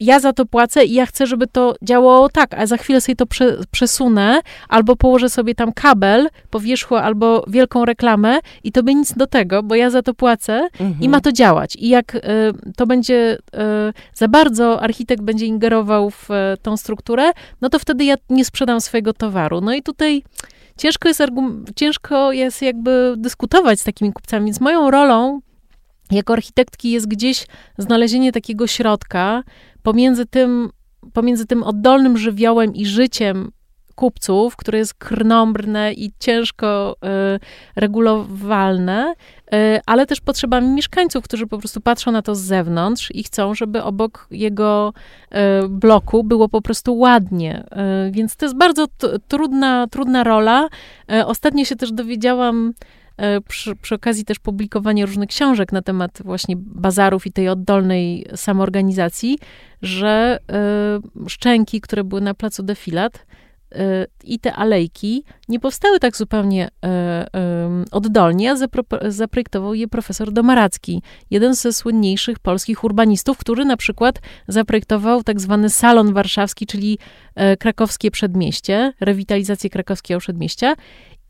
[0.00, 3.16] ja za to płacę i ja chcę, żeby to działało tak, a za chwilę sobie
[3.16, 8.82] to prze, przesunę, albo położę sobie tam kabel po wierzchu, albo wielką reklamę i to
[8.82, 10.94] by nic do tego, bo ja za to płacę mhm.
[11.00, 11.76] i ma to działać.
[11.76, 12.20] I jak y,
[12.76, 13.58] to będzie y,
[14.14, 17.30] za bardzo architekt będzie ingerował w y, tą strukturę,
[17.60, 19.60] no to wtedy ja nie sprzedam swojego towaru.
[19.60, 20.22] No i tutaj
[20.76, 21.22] ciężko jest,
[21.76, 25.40] ciężko jest jakby dyskutować z takimi kupcami, więc moją rolą
[26.10, 27.46] jako architektki jest gdzieś
[27.78, 29.42] znalezienie takiego środka
[29.82, 30.70] pomiędzy tym,
[31.12, 33.50] pomiędzy tym oddolnym żywiołem i życiem
[33.98, 36.96] kupców, które jest krnąbrne i ciężko
[37.36, 37.40] y,
[37.76, 43.24] regulowalne, y, ale też potrzebami mieszkańców, którzy po prostu patrzą na to z zewnątrz i
[43.24, 44.92] chcą, żeby obok jego
[45.64, 47.64] y, bloku było po prostu ładnie.
[48.08, 48.86] Y, więc to jest bardzo
[49.28, 50.68] trudna, trudna rola.
[51.12, 52.74] Y, ostatnio się też dowiedziałam,
[53.48, 59.38] przy, przy, okazji też publikowania różnych książek na temat właśnie bazarów i tej oddolnej samoorganizacji,
[59.82, 60.38] że
[61.26, 63.26] y, szczęki, które były na placu Defilat,
[63.74, 66.68] y, i te alejki nie powstały tak zupełnie
[67.90, 74.20] oddolnie, a zapro, zaprojektował je profesor Domaracki, jeden ze słynniejszych polskich urbanistów, który na przykład
[74.48, 76.98] zaprojektował tak zwany salon warszawski, czyli
[77.58, 80.74] krakowskie przedmieście, rewitalizację krakowskiego przedmieścia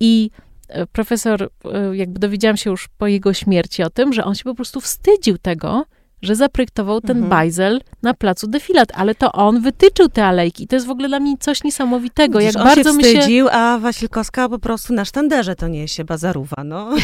[0.01, 0.48] i E,
[0.93, 4.55] profesor, e, jakby dowiedziałam się już po jego śmierci o tym, że on się po
[4.55, 5.85] prostu wstydził tego,
[6.23, 7.31] że zaprojektował ten mhm.
[7.31, 10.67] bajzel na placu Defilat, ale to on wytyczył te alejki.
[10.67, 12.39] To jest w ogóle dla mnie coś niesamowitego.
[12.39, 13.53] Widzisz, jak on bardzo się wstydził, się...
[13.53, 16.91] a Wasilkowska po prostu na sztanderze to niesie bazaruwa, no.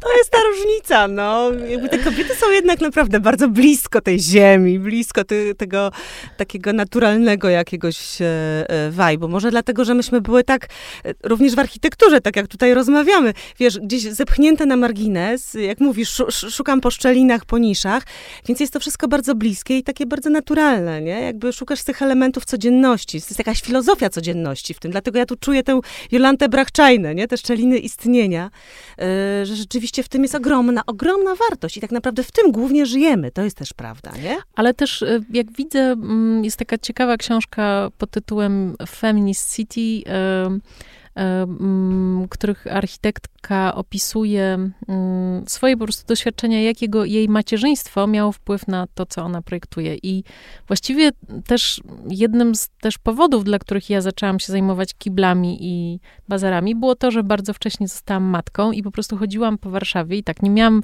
[0.00, 1.50] to jest ta różnica, no.
[1.68, 5.90] Jakby te kobiety są jednak naprawdę bardzo blisko tej ziemi, blisko ty, tego
[6.36, 8.26] takiego naturalnego jakiegoś e,
[8.68, 9.28] e, vibe'u.
[9.28, 10.66] Może dlatego, że myśmy były tak,
[11.04, 16.22] e, również w architekturze, tak jak tutaj rozmawiamy, wiesz, gdzieś zepchnięte na margines, jak mówisz,
[16.30, 18.02] szukam po szczelinach, po niszach,
[18.48, 21.20] więc jest to wszystko bardzo bliskie i takie bardzo naturalne, nie?
[21.20, 23.20] Jakby szukasz tych elementów codzienności.
[23.20, 25.80] To jest jakaś filozofia codzienności w tym, dlatego ja tu czuję tę
[26.12, 27.28] Jolantę Brachczajnę, nie?
[27.28, 28.50] Te szczeliny istnienia,
[28.98, 29.04] yy,
[29.46, 33.30] że rzeczywiście w tym jest ogromna, ogromna wartość i tak naprawdę w tym głównie żyjemy.
[33.30, 34.36] To jest też prawda, nie?
[34.54, 40.04] Ale też, y, jak widzę, mm, jest taka ciekawa książka pod tytułem Feminist City, yy,
[42.30, 44.70] których architektka opisuje
[45.46, 49.96] swoje po prostu doświadczenia, jakiego jej macierzyństwo miało wpływ na to, co ona projektuje.
[50.02, 50.24] I
[50.66, 51.10] właściwie
[51.46, 56.94] też jednym z też powodów, dla których ja zaczęłam się zajmować kiblami i bazarami, było
[56.94, 60.50] to, że bardzo wcześnie zostałam matką i po prostu chodziłam po Warszawie i tak nie
[60.50, 60.82] miałam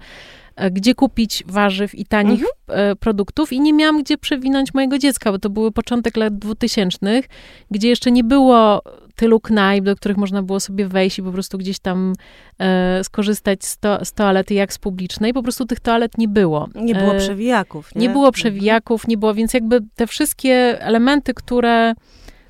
[0.71, 2.51] gdzie kupić warzyw i tanich mhm.
[2.91, 7.29] E, produktów i nie miałam gdzie przewinąć mojego dziecka, bo to były początek lat dwutysięcznych,
[7.71, 8.83] gdzie jeszcze nie było
[9.21, 12.13] tylu knajp, do których można było sobie wejść i po prostu gdzieś tam
[12.59, 15.33] e, skorzystać z, to, z toalety jak z publicznej.
[15.33, 16.69] Po prostu tych toalet nie było.
[16.75, 17.95] Nie było e, przewijaków.
[17.95, 18.01] Nie?
[18.01, 21.95] nie było przewijaków, nie było, więc jakby te wszystkie elementy, które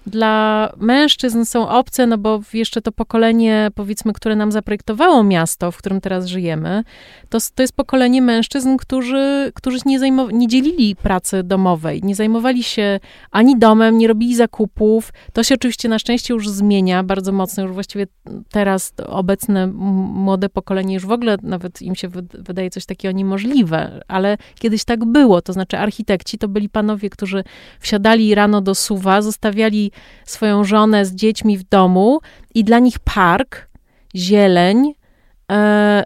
[0.07, 5.77] dla mężczyzn są obce, no bo jeszcze to pokolenie, powiedzmy, które nam zaprojektowało miasto, w
[5.77, 6.85] którym teraz żyjemy,
[7.29, 12.63] to, to jest pokolenie mężczyzn, którzy, którzy nie, zajmow- nie dzielili pracy domowej, nie zajmowali
[12.63, 15.13] się ani domem, nie robili zakupów.
[15.33, 18.07] To się oczywiście na szczęście już zmienia bardzo mocno, już właściwie
[18.51, 24.37] teraz obecne młode pokolenie już w ogóle nawet im się wydaje coś takiego niemożliwe, ale
[24.59, 27.45] kiedyś tak było, to znaczy architekci to byli panowie, którzy
[27.81, 29.90] wsiadali rano do suwa, zostawiali
[30.25, 32.21] swoją żonę z dziećmi w domu
[32.55, 33.69] i dla nich park,
[34.17, 34.95] zieleń,
[35.51, 35.55] e,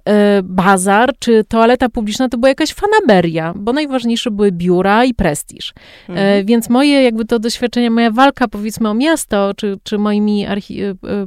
[0.04, 5.70] e, bazar czy toaleta publiczna to była jakaś fanaberia, bo najważniejsze były biura i prestiż.
[5.70, 6.46] E, mhm.
[6.46, 10.80] więc moje jakby to doświadczenie, moja walka powiedzmy o miasto, czy, czy moimi archi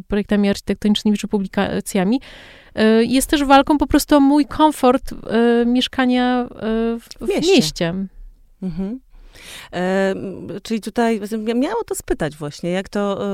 [0.08, 2.22] projektami architektonicznymi, czy publikacjami,
[3.02, 5.14] jest też walką po prostu o mój komfort
[5.66, 6.48] mieszkania
[7.00, 7.52] w, w mieście.
[7.52, 7.94] mieście.
[8.62, 9.00] Mhm.
[9.74, 10.16] E,
[10.64, 11.22] czyli tutaj
[11.56, 13.26] miało to spytać właśnie, jak to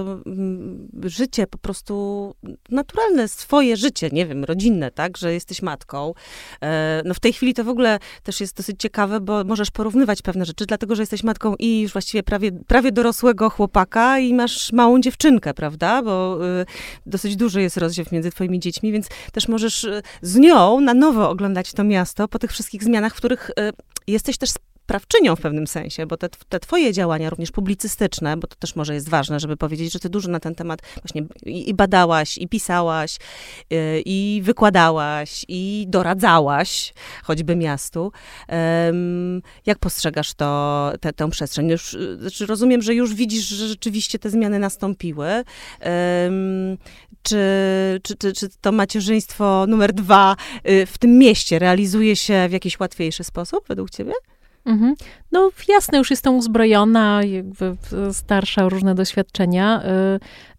[1.05, 2.35] e, życie po prostu
[2.69, 6.13] naturalne, swoje życie, nie wiem, rodzinne, tak, że jesteś matką.
[6.61, 10.21] E, no w tej chwili to w ogóle też jest dosyć ciekawe, bo możesz porównywać
[10.21, 14.71] pewne rzeczy, dlatego, że jesteś matką i już właściwie prawie, prawie dorosłego chłopaka i masz
[14.71, 16.65] małą dziewczynkę, prawda, bo e,
[17.05, 21.29] dosyć duży jest rozdziew między twoimi dziećmi, więc też możesz e, z nią na nowo
[21.29, 23.71] oglądać to miasto po tych wszystkich zmianach, w których e,
[24.07, 24.49] jesteś też
[24.83, 28.93] sprawczynią w pewnym sensie, bo te, te twoje działania, również publicystyczne, bo to też może
[28.93, 32.47] jest ważne, żeby powiedzieć, że ty dużo na ten temat właśnie i, i badałaś, i
[32.47, 33.17] pisałaś,
[33.73, 36.93] y, i wykładałaś, i doradzałaś
[37.23, 38.11] choćby miastu.
[39.65, 41.69] jak postrzegasz to, te, tę przestrzeń?
[41.69, 45.43] Już, znaczy rozumiem, że już widzisz, że rzeczywiście te zmiany nastąpiły.
[47.23, 47.39] czy,
[48.03, 50.35] czy, czy, czy to macierzyństwo numer dwa
[50.69, 54.13] y, w tym mieście realizuje się w jakiś łatwiejszy sposób według ciebie?
[54.65, 54.95] Mhm.
[55.33, 57.75] No jasne, już jestem uzbrojona, jakby
[58.11, 59.83] starsza, różne doświadczenia.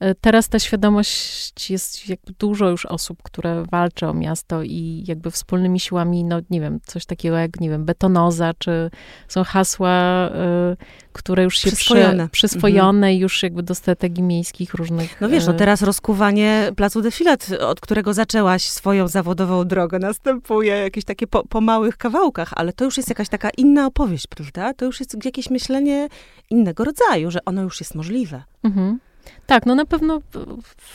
[0.00, 5.04] Y, y, teraz ta świadomość jest jakby dużo już osób, które walczą o miasto i
[5.08, 8.90] jakby wspólnymi siłami, no nie wiem, coś takiego jak, nie wiem, betonoza, czy
[9.28, 10.28] są hasła,
[10.72, 10.76] y,
[11.12, 13.18] które już się przyswojone, przy, przyswojone mhm.
[13.22, 15.20] już jakby do strategii miejskich różnych.
[15.20, 21.04] No wiesz, no teraz rozkuwanie Placu Defilat, od którego zaczęłaś swoją zawodową drogę, następuje jakieś
[21.04, 24.63] takie po, po małych kawałkach, ale to już jest jakaś taka inna opowieść, prawda?
[24.72, 26.08] To już jest jakieś myślenie
[26.50, 28.42] innego rodzaju, że ono już jest możliwe.
[28.62, 29.00] Mhm.
[29.46, 30.20] Tak, no na pewno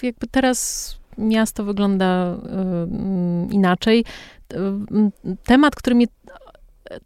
[0.01, 4.05] jakby teraz miasto wygląda y, inaczej.
[5.43, 6.08] Temat, który mnie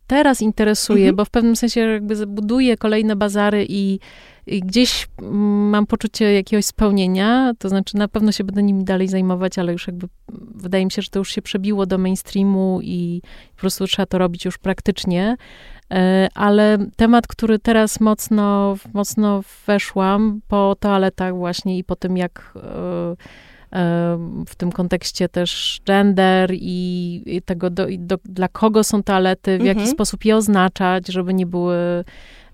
[0.07, 1.15] teraz interesuje, mhm.
[1.15, 3.99] bo w pewnym sensie jakby buduję kolejne bazary i,
[4.47, 5.07] i, gdzieś
[5.71, 9.87] mam poczucie jakiegoś spełnienia, to znaczy na pewno się będę nimi dalej zajmować, ale już
[9.87, 10.07] jakby
[10.55, 13.21] wydaje mi się, że to już się przebiło do mainstreamu i
[13.55, 15.37] po prostu trzeba to robić już praktycznie.
[15.91, 22.53] E, ale temat, który teraz mocno, mocno weszłam po toaletach właśnie i po tym, jak
[22.55, 23.15] e,
[24.47, 29.77] w tym kontekście też gender i, tego, do, do, dla kogo są toalety, w mhm.
[29.77, 32.03] jaki sposób je oznaczać, żeby nie były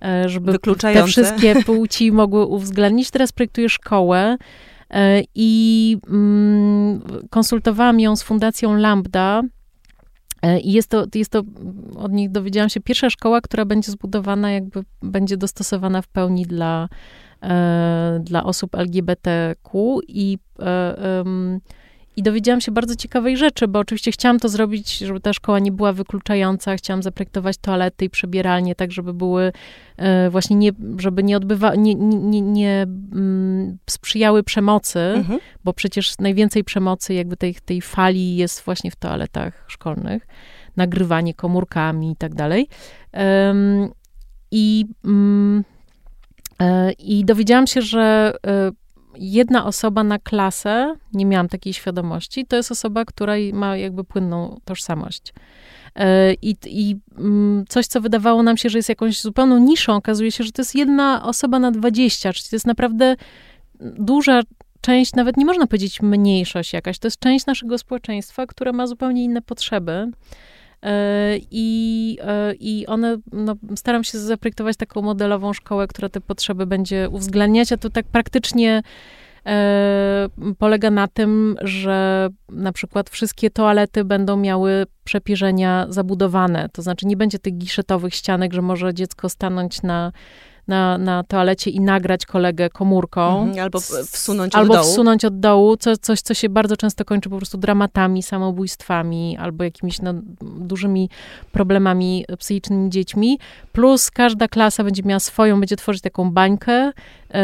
[0.01, 0.59] e, żeby
[0.93, 3.11] te wszystkie płci mogły uwzględnić.
[3.11, 4.37] Teraz projektuję szkołę
[4.89, 9.58] e, i mm, konsultowałam ją z Fundacją Lambda, e,
[10.63, 11.43] i jest to, jest to,
[11.95, 16.89] od nich dowiedziałam się, pierwsza szkoła, która będzie zbudowana, jakby będzie dostosowana w pełni dla,
[17.43, 21.23] E, dla osób LGBTQ i e,
[22.19, 25.71] i dowiedziałam się bardzo ciekawej rzeczy, bo oczywiście chciałam to zrobić, żeby ta szkoła nie
[25.71, 29.51] była wykluczająca, chciałam zaprojektować toalety i przebieralnie tak, żeby były
[29.97, 35.39] e, właśnie nie, żeby nie odbywa, nie, nie, nie mm, sprzyjały przemocy, mhm.
[35.63, 40.27] bo przecież najwięcej przemocy jakby tej, tej fali jest właśnie w toaletach szkolnych,
[40.75, 42.67] nagrywanie komórkami i tak dalej.
[44.51, 45.63] I mm,
[46.61, 48.71] E, I dowiedziałam się, że e,
[49.15, 54.59] jedna osoba na klasę, nie miałam takiej świadomości, to jest osoba, która ma jakby płynną
[54.65, 55.33] tożsamość.
[55.95, 60.31] E, I, I mm, coś, co wydawało nam się, że jest jakąś zupełną niszą, okazuje
[60.31, 63.15] się, że to jest jedna osoba na 20, czyli to jest naprawdę
[63.79, 64.41] duża
[64.81, 69.23] część, nawet nie można powiedzieć mniejszość jakaś, to jest część naszego społeczeństwa, która ma zupełnie
[69.23, 70.11] inne potrzeby.
[70.81, 76.65] E, I, e, I one, no, staram się zaprojektować taką modelową szkołę, która te potrzeby
[76.65, 78.81] będzie uwzględniać, a to tak praktycznie
[79.45, 86.69] e, polega na tym, że na przykład wszystkie toalety będą miały przepierzenia zabudowane.
[86.73, 90.11] To znaczy nie będzie tych giszetowych ścianek, że może dziecko stanąć na
[90.69, 93.41] na, na toalecie i nagrać kolegę komórką.
[93.41, 93.79] Mhm, albo
[94.11, 94.91] wsunąć albo od dołu.
[94.91, 99.63] wsunąć od dołu, co, coś, co się bardzo często kończy po prostu dramatami, samobójstwami albo
[99.63, 101.09] jakimiś no, dużymi
[101.51, 103.39] problemami psychicznymi dziećmi.
[103.71, 107.39] Plus każda klasa będzie miała swoją, będzie tworzyć taką bańkę, yy,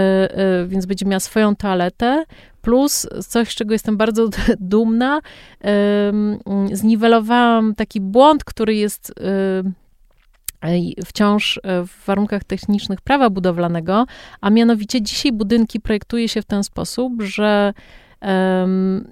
[0.59, 2.23] yy, więc będzie miała swoją toaletę.
[2.61, 5.19] Plus coś, z czego jestem bardzo dumna,
[6.73, 9.13] zniwelowałam taki błąd, który jest
[11.05, 14.05] wciąż e, w warunkach technicznych prawa budowlanego,
[14.41, 17.73] a mianowicie dzisiaj budynki projektuje się w ten sposób, że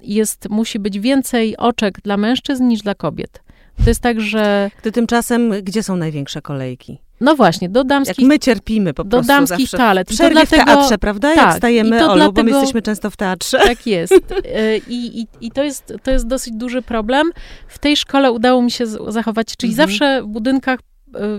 [0.01, 3.43] jest, musi być więcej oczek dla mężczyzn niż dla kobiet.
[3.83, 4.71] To jest tak, że...
[4.81, 6.99] Gdy tymczasem, gdzie są największe kolejki?
[7.21, 8.19] No właśnie, do damskich...
[8.19, 10.09] Jak my cierpimy po do prostu Do damskich toalet.
[10.09, 11.35] W przerwie dlatego, w teatrze, prawda?
[11.35, 13.59] Tak, Jak stajemy, Olu, dlatego, bo my jesteśmy często w teatrze.
[13.59, 14.13] Tak jest.
[14.55, 17.31] E, I, i, i to, jest, to jest dosyć duży problem.
[17.67, 19.89] W tej szkole udało mi się zachować, czyli mhm.
[19.89, 20.92] zawsze w budynkach E,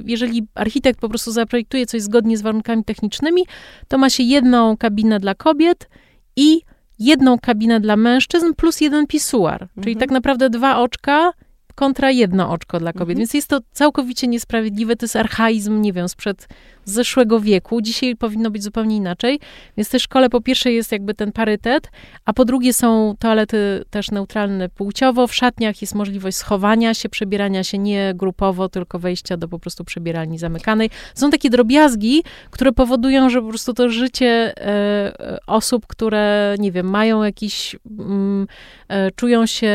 [0.05, 3.43] jeżeli architekt po prostu zaprojektuje coś zgodnie z warunkami technicznymi,
[3.89, 5.89] to ma się jedną kabinę dla kobiet
[6.37, 6.61] i
[6.99, 9.63] jedną kabinę dla mężczyzn plus jeden pisuar.
[9.63, 9.83] Mhm.
[9.83, 11.33] Czyli tak naprawdę dwa oczka
[11.75, 13.11] kontra jedno oczko dla kobiet.
[13.11, 13.19] Mhm.
[13.19, 14.97] Więc jest to całkowicie niesprawiedliwe.
[14.97, 16.49] To jest archaizm, nie wiem, sprzed
[16.85, 17.81] zeszłego wieku.
[17.81, 19.41] Dzisiaj powinno być zupełnie inaczej.
[19.77, 21.91] Więc w tej szkole po pierwsze jest jakby ten parytet,
[22.25, 25.27] a po drugie są toalety też neutralne płciowo.
[25.27, 29.85] W szatniach jest możliwość schowania się, przebierania się nie grupowo, tylko wejścia do po prostu
[29.85, 30.91] przebieralni zamykanej.
[31.15, 36.91] Są takie drobiazgi, które powodują, że po prostu to życie e, osób, które, nie wiem,
[36.91, 38.47] mają jakiś, mm,
[38.89, 39.73] e, czują się,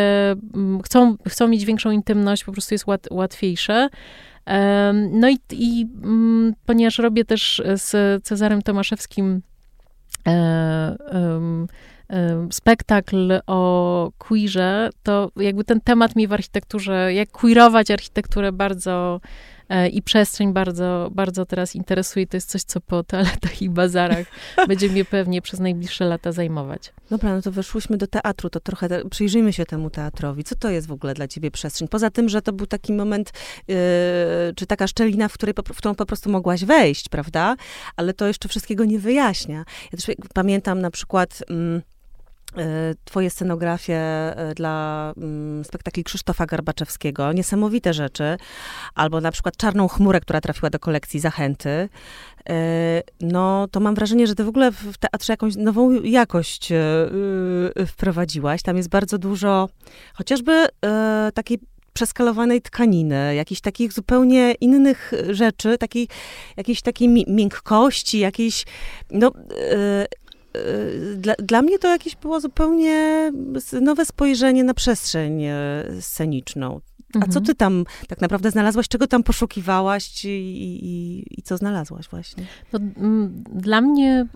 [0.56, 3.90] mm, chcą, chcą mieć większą intymność, po prostu jest łat, łatwiejsze.
[5.12, 9.42] No i, i mm, ponieważ robię też z Cezarem Tomaszewskim
[10.28, 10.96] e,
[12.52, 19.22] spektakl o queerze, to jakby ten temat mnie w architekturze, jak queerować architekturę bardzo
[19.92, 22.28] i przestrzeń bardzo, bardzo teraz interesuje.
[22.28, 24.26] To jest coś, co po toaletach i bazarach
[24.68, 26.94] będzie mnie pewnie przez najbliższe lata zajmować.
[27.10, 30.44] Dobra, no to weszłyśmy do teatru, to trochę te, przyjrzyjmy się temu teatrowi.
[30.44, 31.88] Co to jest w ogóle dla ciebie przestrzeń?
[31.88, 33.32] Poza tym, że to był taki moment,
[33.68, 33.76] yy,
[34.56, 37.56] czy taka szczelina, w, której, w którą po prostu mogłaś wejść, prawda?
[37.96, 39.66] Ale to jeszcze wszystkiego nie wyjaśnia.
[39.92, 41.44] Ja też pamiętam na przykład...
[41.50, 41.99] Yy, E,
[43.06, 48.38] twoje scenografie e, dla mm, spektakli Krzysztofa Garbaczewskiego, niesamowite rzeczy,
[48.96, 51.90] albo na przykład Czarną chmurę, która trafiła do kolekcji Zachęty,
[52.50, 56.70] e, no to mam wrażenie, że ty w ogóle w teatrze jakąś nową jakość
[57.88, 58.62] wprowadziłaś.
[58.62, 59.70] Tam jest bardzo dużo
[60.14, 60.68] chociażby
[61.34, 61.60] takiej
[61.94, 66.08] przeskalowanej tkaniny, jakichś takich zupełnie innych rzeczy, takiej,
[66.58, 68.66] jakiejś takiej miękkości, jakiejś,
[69.12, 69.32] no,
[71.16, 73.32] dla, dla mnie to jakieś było zupełnie
[73.82, 75.56] nowe spojrzenie na przestrzeń e,
[76.00, 76.82] sceniczną.
[77.14, 77.32] A mhm.
[77.32, 78.88] co ty tam tak naprawdę znalazłaś?
[78.88, 82.44] Czego tam poszukiwałaś i, i, i co znalazłaś właśnie?
[82.74, 82.80] No,
[83.54, 84.28] dla mnie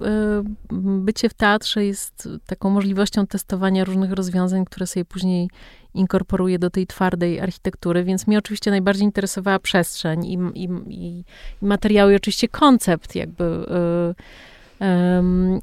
[0.72, 5.50] y, bycie w teatrze jest taką możliwością testowania różnych rozwiązań, które sobie później
[5.94, 11.24] inkorporuję do tej twardej architektury, więc mnie oczywiście najbardziej interesowała przestrzeń i, i, i
[11.62, 13.44] materiały, i oczywiście koncept jakby...
[13.44, 14.53] Y,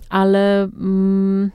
[0.09, 1.51] ale mm,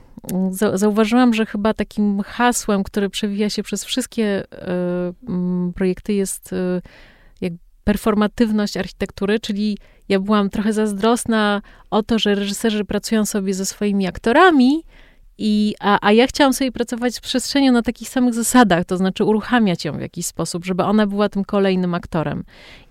[0.74, 6.82] zauważyłam, że chyba takim hasłem, które przewija się przez wszystkie e, mm, projekty jest e,
[7.42, 7.54] jak
[7.84, 9.78] performatywność architektury, czyli
[10.10, 11.62] ja byłam trochę zazdrosna
[11.92, 14.84] o to, że reżyserzy pracują sobie ze swoimi aktorami,
[15.38, 19.24] i, a, a ja chciałam sobie pracować z przestrzenią na takich samych zasadach, to znaczy
[19.24, 22.44] uruchamiać ją w jakiś sposób, żeby ona była tym kolejnym aktorem.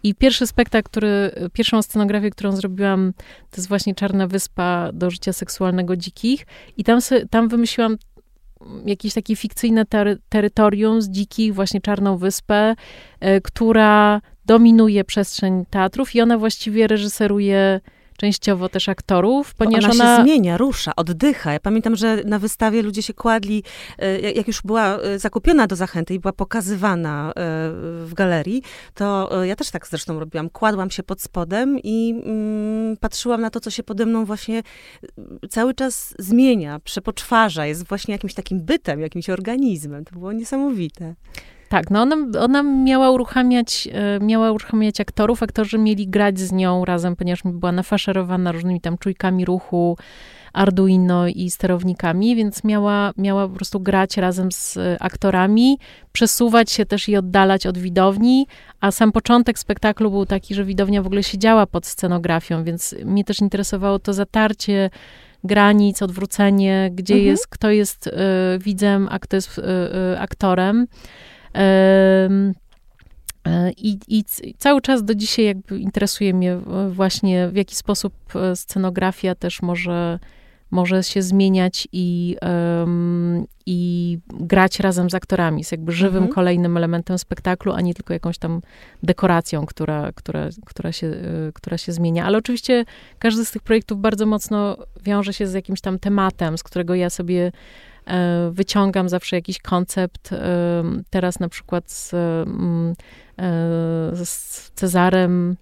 [0.02, 3.12] I pierwszy spektakl, który, pierwszą scenografię, którą zrobiłam,
[3.50, 6.46] to jest właśnie Czarna Wyspa do życia seksualnego dzikich.
[6.76, 6.98] I tam,
[7.30, 7.96] tam wymyśliłam
[8.86, 12.74] jakieś takie fikcyjne ter terytorium z dzikich, właśnie Czarną Wyspę,
[13.24, 17.80] y, która dominuje przestrzeń teatrów i ona właściwie reżyseruje
[18.16, 21.52] częściowo też aktorów, ponieważ ona, ona się zmienia, rusza, oddycha.
[21.52, 23.62] Ja pamiętam, że na wystawie ludzie się kładli,
[23.98, 27.32] e, jak już była e, zakupiona do zachęty i była pokazywana e,
[28.04, 28.62] w galerii,
[28.94, 30.50] to ja też tak zresztą robiłam.
[30.50, 34.62] Kładłam się pod spodem i mm, patrzyłam na to, co się pode mną właśnie
[35.50, 40.04] cały czas zmienia, przepoczwarza, jest właśnie jakimś takim bytem, jakimś organizmem.
[40.04, 41.14] To było niesamowite.
[41.68, 43.88] Tak, no ona, ona miała, uruchamiać,
[44.20, 45.42] miała uruchamiać aktorów.
[45.42, 49.96] Aktorzy mieli grać z nią razem, ponieważ była nafaszerowana różnymi tam czujkami ruchu,
[50.54, 55.78] Arduino i sterownikami, więc miała, miała po prostu grać razem z aktorami,
[56.12, 58.46] przesuwać się też i oddalać od widowni,
[58.80, 63.24] a sam początek spektaklu był taki, że widownia w ogóle siedziała pod scenografią, więc mnie
[63.24, 64.90] też interesowało to zatarcie
[65.44, 67.30] granic, odwrócenie, gdzie mhm.
[67.30, 68.12] jest, kto jest y,
[68.58, 70.86] widzem, a kto jest y, y, aktorem.
[73.76, 74.24] I, I,
[74.58, 76.58] cały czas do dzisiaj jakby interesuje mnie
[76.90, 78.14] właśnie, w jaki sposób
[78.54, 80.18] scenografia też może
[80.74, 85.60] może się zmieniać i, um, i grać razem z aktorami.
[85.60, 86.34] Jest jakby żywym mhm.
[86.34, 88.60] kolejnym elementem spektaklu, a nie tylko jakąś tam
[89.02, 92.24] dekoracją, która, która, która, się, y, która się zmienia.
[92.24, 92.84] Ale oczywiście
[93.18, 97.10] każdy z tych projektów bardzo mocno wiąże się z jakimś tam tematem, z którego ja
[97.10, 97.52] sobie e,
[98.50, 100.32] wyciągam zawsze jakiś koncept.
[100.32, 102.94] E, teraz na przykład z, mm,
[103.38, 103.44] e,
[104.16, 105.56] z Cezarem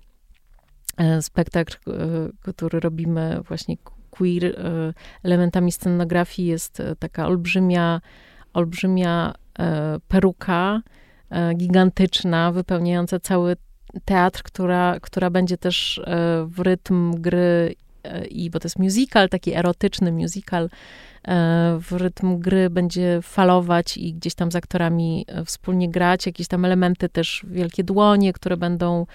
[0.96, 3.76] e, spektakl, e, który robimy właśnie
[4.12, 8.00] queer e, elementami scenografii jest e, taka olbrzymia,
[8.52, 10.82] olbrzymia e, peruka,
[11.56, 13.56] gigantyczna, wypełniająca cały
[14.04, 16.00] teatr, która, która będzie też
[16.46, 17.74] w rytm gry
[18.30, 20.68] i bo to jest musical, taki erotyczny musical,
[21.80, 27.08] w rytm gry będzie falować i gdzieś tam z aktorami wspólnie grać, jakieś tam elementy
[27.08, 29.06] też, wielkie dłonie, które będą,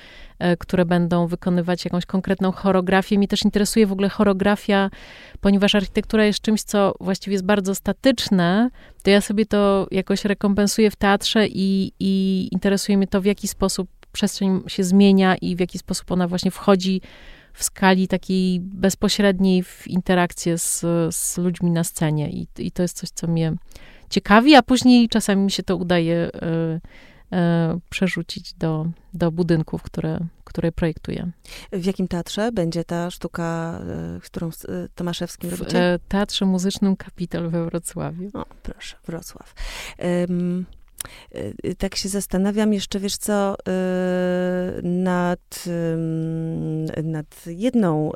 [0.60, 3.18] które będą wykonywać jakąś konkretną choreografię.
[3.18, 4.90] Mnie też interesuje w ogóle choreografia,
[5.42, 8.70] ponieważ architektura jest czymś, co właściwie jest bardzo statyczne,
[9.04, 13.48] to ja sobie to jakoś rekompensuję w teatrze i, i interesuje mnie to, w jaki
[13.48, 17.02] sposób przestrzeń się zmienia i w jaki sposób ona właśnie wchodzi
[17.58, 20.86] w skali takiej bezpośredniej w interakcję z,
[21.16, 22.30] z ludźmi na scenie.
[22.30, 23.54] I, I to jest coś, co mnie
[24.10, 27.40] ciekawi, a później czasami mi się to udaje y, y,
[27.90, 31.32] przerzucić do, do budynków, które, które projektuję.
[31.72, 33.80] W jakim teatrze będzie ta sztuka,
[34.18, 34.50] y, którą
[34.96, 36.00] Tomaszewskim robicie?
[36.06, 38.30] W Teatrze Muzycznym Kapitol we Wrocławiu.
[38.34, 39.54] O, proszę, Wrocław.
[41.78, 45.66] Tak się zastanawiam jeszcze, wiesz co, y, nad,
[47.04, 48.12] nad jedną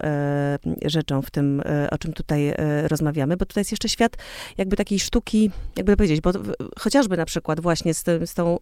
[0.86, 1.62] rzeczą w tym,
[1.92, 4.18] o czym tutaj rozmawiamy, bo tutaj jest jeszcze świat
[4.58, 6.32] jakby takiej sztuki, jakby powiedzieć, bo
[6.80, 8.58] chociażby na przykład właśnie z, tym, z, tą,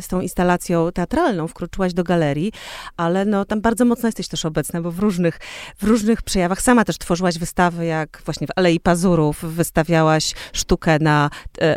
[0.00, 2.52] z tą instalacją teatralną wkroczyłaś do galerii,
[2.96, 5.40] ale no tam bardzo mocno jesteś też obecna, bo w różnych,
[5.76, 6.62] w różnych przejawach.
[6.62, 11.30] Sama też tworzyłaś wystawy, jak właśnie w Alei Pazurów wystawiałaś sztukę na,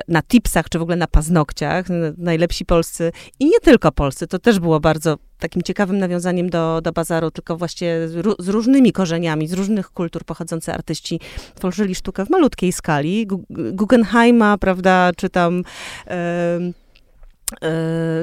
[0.08, 1.86] na tipsach, czy w ogóle na paznokciach,
[2.18, 4.28] najlepsi polscy i nie tylko polscy.
[4.28, 8.92] To też było bardzo takim ciekawym nawiązaniem do, do bazaru, tylko właśnie z, z różnymi
[8.92, 11.20] korzeniami, z różnych kultur pochodzący artyści
[11.56, 13.28] tworzyli sztukę w malutkiej skali.
[13.50, 15.64] Guggenheima, prawda, czy tam...
[16.08, 16.83] Yy,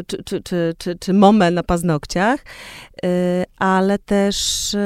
[0.06, 2.44] czy, czy, czy, czy, czy momę na paznokciach,
[3.58, 4.76] ale też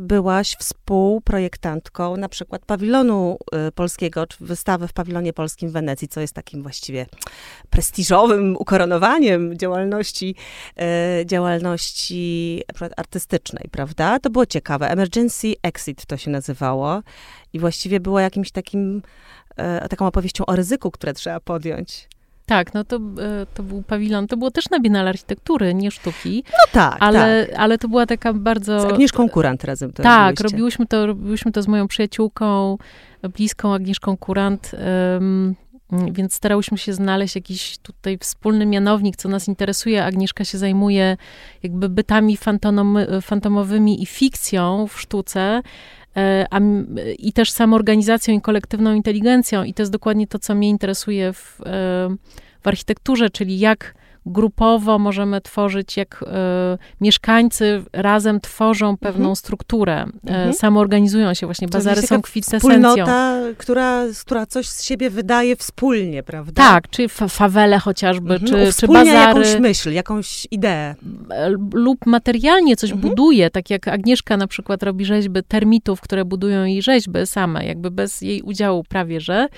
[0.00, 3.38] byłaś współprojektantką na przykład pawilonu
[3.74, 7.06] polskiego, czy wystawy w pawilonie polskim w Wenecji, co jest takim właściwie
[7.70, 10.34] prestiżowym ukoronowaniem działalności,
[11.24, 12.62] działalności
[12.96, 14.18] artystycznej, prawda?
[14.18, 14.90] To było ciekawe.
[14.90, 17.02] Emergency Exit to się nazywało
[17.52, 19.02] i właściwie było jakimś takim,
[19.90, 22.08] taką opowieścią o ryzyku, które trzeba podjąć.
[22.46, 26.44] Tak, no to, e, to był pawilon, to było też na Biennale Architektury, nie sztuki.
[26.52, 27.58] No tak, ale, tak.
[27.58, 28.80] ale to była taka bardzo...
[28.80, 32.78] Z Agnieszką Kurant razem to Tak, robiłyśmy to, robiłyśmy to z moją przyjaciółką,
[33.36, 34.70] bliską Agnieszką Kurant,
[35.14, 35.54] um,
[36.12, 40.04] więc starałyśmy się znaleźć jakiś tutaj wspólny mianownik, co nas interesuje.
[40.04, 41.16] Agnieszka się zajmuje
[41.62, 42.38] jakby bytami
[43.22, 45.62] fantomowymi i fikcją w sztuce,
[46.50, 46.60] a,
[47.18, 49.64] i też samoorganizacją i kolektywną inteligencją.
[49.64, 51.64] I to jest dokładnie to, co mnie interesuje w, e,
[52.62, 53.94] w architekturze, czyli jak
[54.26, 56.26] grupowo możemy tworzyć, jak y,
[57.00, 59.36] mieszkańcy razem tworzą pewną mhm.
[59.36, 60.54] strukturę, e, mhm.
[60.54, 62.70] samoorganizują się właśnie, bazary są kwintesencją.
[62.70, 66.62] Wspólnota, która, która coś z siebie wydaje wspólnie, prawda?
[66.62, 68.50] Tak, czy fa fawele chociażby, mhm.
[68.50, 69.10] czy, czy bazary.
[69.10, 70.94] jakąś myśl, jakąś ideę.
[71.72, 73.08] Lub materialnie coś mhm.
[73.08, 77.90] buduje, tak jak Agnieszka na przykład robi rzeźby termitów, które budują jej rzeźby same, jakby
[77.90, 79.48] bez jej udziału prawie, że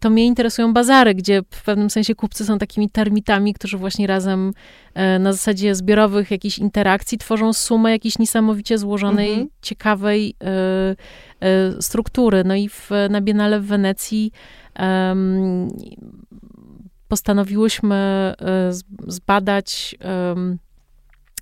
[0.00, 4.06] to mnie interesują bazary, gdzie w pewnym sensie kupcy są takimi termitami, którzy właśnie właśnie
[4.06, 4.52] razem
[4.94, 9.48] e, na zasadzie zbiorowych jakichś interakcji tworzą sumę jakiejś niesamowicie złożonej, mhm.
[9.62, 10.46] ciekawej e,
[11.40, 12.44] e, struktury.
[12.44, 14.32] No i w, na Biennale w Wenecji
[14.78, 15.68] um,
[17.08, 18.34] postanowiłyśmy
[19.06, 20.58] zbadać um,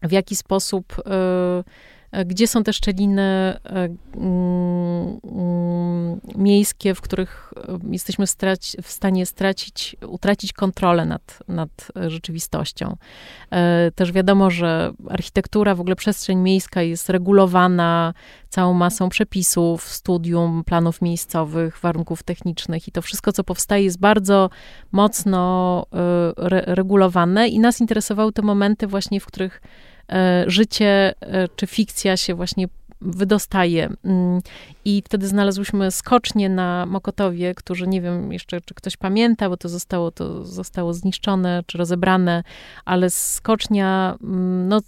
[0.02, 1.02] w jaki sposób
[2.26, 3.56] gdzie są te szczeliny,
[6.36, 7.52] miejskie, w których
[7.90, 8.26] jesteśmy
[8.82, 12.96] w stanie stracić, utracić kontrolę nad, nad rzeczywistością.
[13.94, 18.14] Też wiadomo, że architektura, w ogóle przestrzeń miejska jest regulowana
[18.48, 24.50] całą masą przepisów, studium, planów miejscowych, warunków technicznych i to wszystko, co powstaje, jest bardzo
[24.92, 25.86] mocno
[26.36, 29.89] re regulowane i nas interesowały te momenty właśnie, w których e,
[30.46, 32.68] życie e, czy fikcja się właśnie
[33.00, 33.90] wydostaje.
[34.04, 34.40] Mm,
[34.84, 39.68] I wtedy znalazłyśmy skocznie na Mokotowie, którzy nie wiem jeszcze, czy ktoś pamięta, bo to
[39.68, 42.42] zostało, to zostało zniszczone czy rozebrane,
[42.84, 44.80] ale skocznia, mm, no,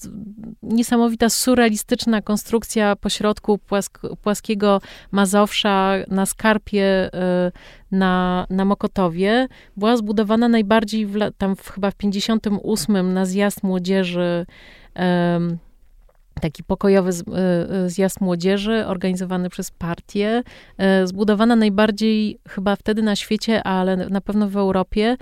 [0.63, 7.11] niesamowita, surrealistyczna konstrukcja pośrodku płask płaskiego Mazowsza na skarpie
[7.49, 7.53] y,
[7.93, 9.49] na, na Mokotowie.
[9.77, 14.47] Była zbudowana najbardziej w, tam w, chyba w 58 na zjazd młodzieży
[16.43, 17.15] taki pokojowy e,
[17.85, 20.43] e, zjazd młodzieży organizowany przez partię,
[20.79, 25.17] e, zbudowana najbardziej chyba wtedy na świecie, ale na pewno w Europie,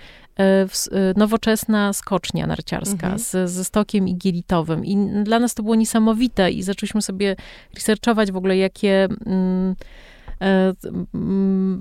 [1.16, 3.18] nowoczesna skocznia narciarska mhm.
[3.18, 4.84] z, ze stokiem igielitowym.
[4.84, 7.36] I dla nas to było niesamowite i zaczęliśmy sobie
[7.74, 9.08] researchować w ogóle, jakie...
[9.26, 9.74] Mm,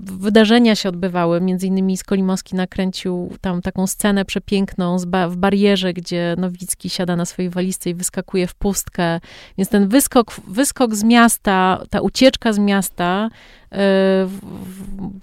[0.04, 1.42] wydarzenia się odbywały.
[1.42, 4.98] Między innymi Skolimowski nakręcił tam taką scenę przepiękną
[5.30, 9.20] w barierze, gdzie Nowicki siada na swojej walizce i wyskakuje w pustkę.
[9.58, 13.30] Więc ten wyskok, wyskok z miasta, ta ucieczka z miasta E,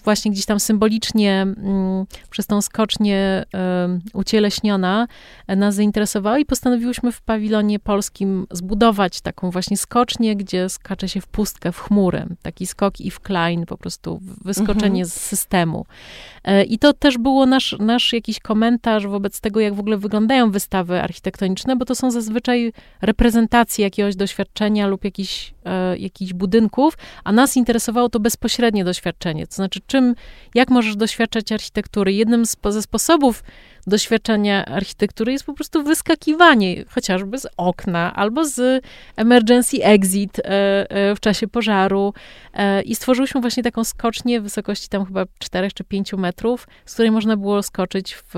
[0.05, 5.07] właśnie gdzieś tam symbolicznie mm, przez tą skocznię e, ucieleśniona
[5.47, 11.21] e, nas zainteresowała i postanowiłyśmy w pawilonie polskim zbudować taką właśnie skocznię, gdzie skacze się
[11.21, 12.27] w pustkę, w chmurę.
[12.43, 15.07] Taki skok i w klein, po prostu wyskoczenie mhm.
[15.07, 15.87] z systemu.
[16.69, 21.03] I to też było nasz, nasz jakiś komentarz wobec tego, jak w ogóle wyglądają wystawy
[21.03, 22.73] architektoniczne, bo to są zazwyczaj
[23.03, 25.55] reprezentacje jakiegoś doświadczenia lub jakichś,
[25.99, 29.47] jakichś budynków, a nas interesowało to bez bezpośrednie doświadczenie.
[29.47, 30.15] To znaczy, czym,
[30.55, 32.13] jak możesz doświadczać architektury?
[32.13, 33.45] Jednym z, ze sposobów
[33.87, 38.85] doświadczenia architektury jest po prostu wyskakiwanie, chociażby z okna albo z
[39.17, 40.43] emergency exit e,
[40.91, 42.15] e, w czasie pożaru.
[42.55, 47.11] E, I stworzyliśmy właśnie taką skocznię wysokości tam chyba 4 czy 5 metrów, z której
[47.11, 48.33] można było skoczyć w,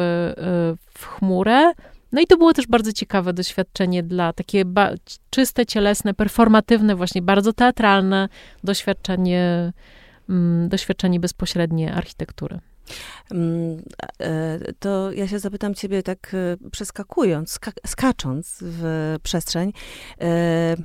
[0.94, 1.72] w chmurę.
[2.12, 4.64] No i to było też bardzo ciekawe doświadczenie dla takie
[5.30, 8.28] czyste, cielesne, performatywne, właśnie bardzo teatralne
[8.64, 9.72] doświadczenie
[10.28, 12.58] Mm, doświadczenie bezpośrednie architektury.
[13.30, 13.82] Mm,
[14.20, 19.72] e, to ja się zapytam ciebie tak e, przeskakując, skacząc w przestrzeń.
[20.20, 20.76] E,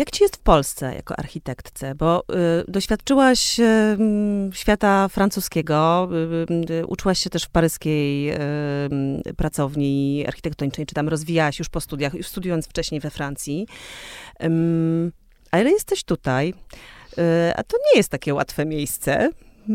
[0.00, 1.94] jak ci jest w Polsce jako architektce?
[1.94, 3.98] Bo y, doświadczyłaś y,
[4.52, 6.08] świata francuskiego,
[6.70, 11.80] y, y, uczyłaś się też w paryskiej y, pracowni architektonicznej, czy tam rozwijałaś już po
[11.80, 13.66] studiach, już studiując wcześniej we Francji.
[15.50, 16.54] ale jesteś tutaj.
[17.18, 19.30] Y, a to nie jest takie łatwe miejsce.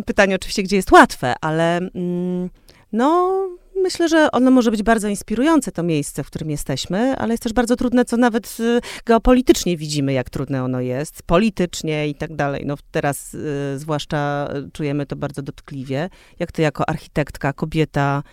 [0.06, 2.50] Pytanie oczywiście, gdzie jest łatwe, ale mm,
[2.92, 3.40] no,
[3.84, 7.54] myślę, że ono może być bardzo inspirujące, to miejsce, w którym jesteśmy, ale jest też
[7.54, 12.64] bardzo trudne, co nawet y, geopolitycznie widzimy, jak trudne ono jest, politycznie i tak dalej.
[12.66, 16.10] No teraz y, zwłaszcza czujemy to bardzo dotkliwie.
[16.40, 18.24] Jak ty jako architektka, kobieta,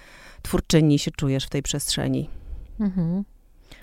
[0.43, 2.29] twórczyni się czujesz w tej przestrzeni?
[2.81, 3.25] Mhm.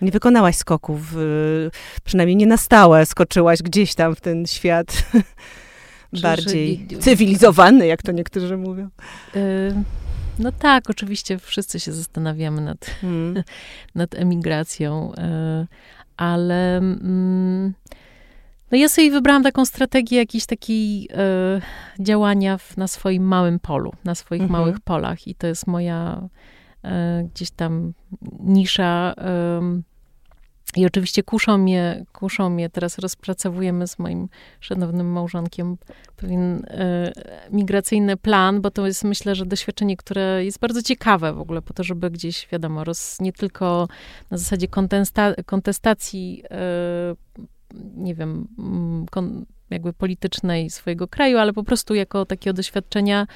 [0.01, 1.71] Nie wykonałaś skoków, y,
[2.03, 5.03] przynajmniej nie na stałe skoczyłaś gdzieś tam w ten świat
[6.21, 8.89] bardziej cywilizowany, jak to niektórzy mówią.
[9.35, 9.73] Y,
[10.39, 13.43] no tak, oczywiście wszyscy się zastanawiamy nad, hmm.
[13.95, 15.67] nad emigracją, y,
[16.17, 17.73] ale mm,
[18.71, 21.09] no ja sobie wybrałam taką strategię jakiejś takiej
[21.99, 24.61] działania w, na swoim małym polu, na swoich mhm.
[24.61, 26.29] małych polach i to jest moja
[27.33, 27.93] gdzieś tam
[28.39, 29.13] nisza
[30.77, 35.77] i oczywiście kuszą mnie, kuszą mnie, teraz rozpracowujemy z moim szanownym małżonkiem
[36.17, 37.11] pewien e,
[37.51, 41.73] migracyjny plan, bo to jest myślę, że doświadczenie, które jest bardzo ciekawe w ogóle, po
[41.73, 43.87] to, żeby gdzieś, wiadomo, roz, nie tylko
[44.31, 47.15] na zasadzie kontesta, kontestacji, e,
[47.95, 48.47] nie wiem,
[49.11, 53.27] kon, jakby politycznej swojego kraju, ale po prostu jako takiego doświadczenia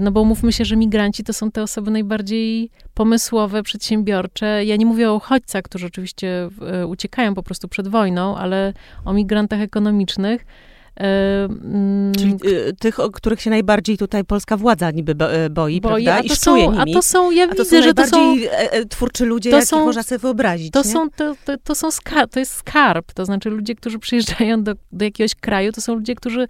[0.00, 4.64] no bo mówmy się, że migranci to są te osoby najbardziej pomysłowe, przedsiębiorcze.
[4.64, 8.72] Ja nie mówię o uchodźcach, którzy oczywiście e, uciekają po prostu przed wojną, ale
[9.04, 10.44] o migrantach ekonomicznych.
[11.00, 12.36] E, mm, Czyli
[12.78, 16.20] tych, o których się najbardziej tutaj polska władza niby boi, boi prawda?
[16.20, 16.92] I szczuje nimi.
[16.92, 18.36] A to są, ja widzę, są że to są...
[18.88, 22.40] twórczy ludzie, to są, można sobie wyobrazić, to są, to, to, to, są skarb, to
[22.40, 26.46] jest skarb, to znaczy ludzie, którzy przyjeżdżają do, do jakiegoś kraju, to są ludzie, którzy,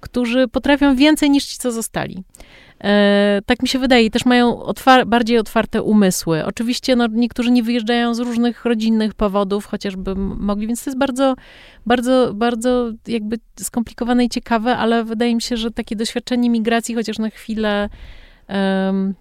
[0.00, 2.24] którzy potrafią więcej niż ci, co zostali.
[2.84, 4.04] E, tak mi się wydaje.
[4.04, 6.44] I też mają otwar bardziej otwarte umysły.
[6.44, 11.34] Oczywiście no, niektórzy nie wyjeżdżają z różnych rodzinnych powodów, chociażby mogli, więc to jest bardzo,
[11.86, 17.18] bardzo, bardzo jakby skomplikowane i ciekawe, ale wydaje mi się, że takie doświadczenie migracji chociaż
[17.18, 17.88] na chwilę
[18.48, 19.14] um,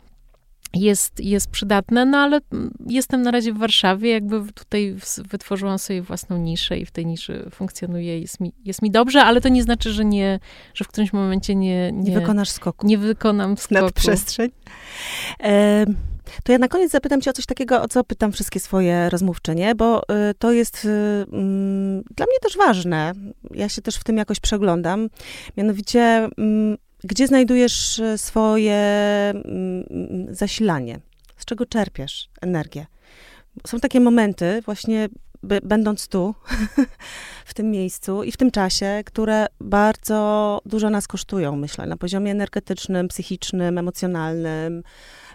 [0.74, 2.40] jest, jest przydatne, no ale
[2.88, 4.96] jestem na razie w Warszawie, jakby tutaj
[5.30, 9.42] wytworzyłam sobie własną niszę i w tej niszy funkcjonuję, jest mi, jest mi dobrze, ale
[9.42, 10.40] to nie znaczy, że nie,
[10.74, 11.92] że w którymś momencie nie...
[11.92, 12.88] Nie, nie wykonasz skoku.
[12.88, 13.86] Nie wykonam skoku.
[13.86, 14.50] Na przestrzeń.
[15.44, 15.86] E,
[16.44, 19.76] to ja na koniec zapytam cię o coś takiego, o co pytam wszystkie swoje rozmówczynie,
[19.76, 21.26] bo y, to jest y, y,
[22.16, 23.14] dla mnie też ważne.
[23.52, 25.10] Ja się też w tym jakoś przeglądam.
[25.58, 26.30] Mianowicie
[27.04, 31.00] gdzie znajdujesz e, swoje mm, mm, zasilanie?
[31.38, 32.86] Z czego czerpiesz energię?
[33.68, 35.10] Są takie momenty, właśnie
[35.44, 36.36] będąc tu,
[37.46, 42.32] w tym miejscu i w tym czasie, które bardzo dużo nas kosztują, myślę, na poziomie
[42.32, 44.84] energetycznym, psychicznym, emocjonalnym.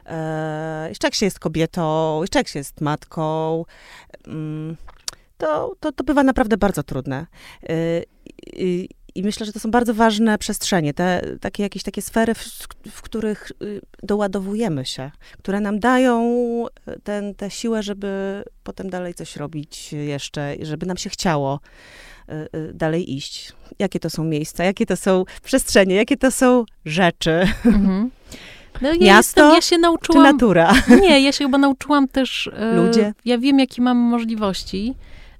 [0.07, 3.65] E, jeszcze jak się jest kobietą, jeszcze jak się jest matką,
[4.27, 4.77] mm,
[5.39, 7.27] to, to, to bywa naprawdę bardzo trudne.
[7.63, 7.67] E,
[9.15, 12.45] i myślę, że to są bardzo ważne przestrzenie, te takie jakieś takie sfery, w,
[12.91, 16.23] w których y, doładowujemy się, które nam dają
[16.89, 21.61] y, ten, tę siłę, żeby potem dalej coś robić jeszcze, żeby nam się chciało
[22.29, 23.53] y, dalej iść.
[23.79, 27.49] Jakie to są miejsca, jakie to są przestrzenie, jakie to są rzeczy.
[27.65, 28.11] Mhm.
[28.83, 30.27] No ja Miasto jestem, ja się nauczyłam.
[30.27, 30.75] Czy natura?
[31.03, 32.51] Nie, ja się chyba nauczyłam też.
[32.77, 33.15] Ludzie.
[33.25, 34.95] Ja wiem, jakie mam możliwości.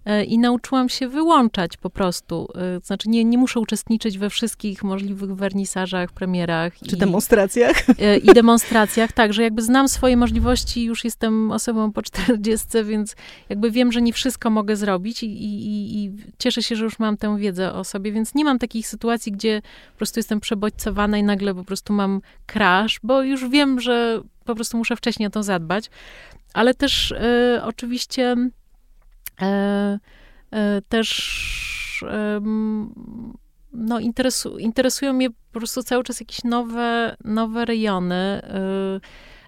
[0.07, 2.49] E, i nauczyłam się wyłączać po prostu.
[2.55, 6.79] E, znaczy nie, nie muszę uczestniczyć we wszystkich możliwych wernisażach, premierach.
[6.89, 7.77] Czy i, demonstracjach.
[8.01, 13.17] E, I demonstracjach, tak, że jakby znam swoje możliwości, już jestem osobą po 40, więc
[13.49, 17.17] jakby wiem, że nie wszystko mogę zrobić i, i, i cieszę się, że już mam
[17.17, 21.23] tę wiedzę o sobie, więc nie mam takich sytuacji, gdzie po prostu jestem przebodźcowana i
[21.23, 25.43] nagle po prostu mam crash, bo już wiem, że po prostu muszę wcześniej o to
[25.43, 25.91] zadbać.
[26.55, 28.37] Ale też y, oczywiście
[30.89, 32.05] też
[33.73, 38.43] no, interesu, interesują mnie po prostu cały czas jakieś nowe, nowe rejony.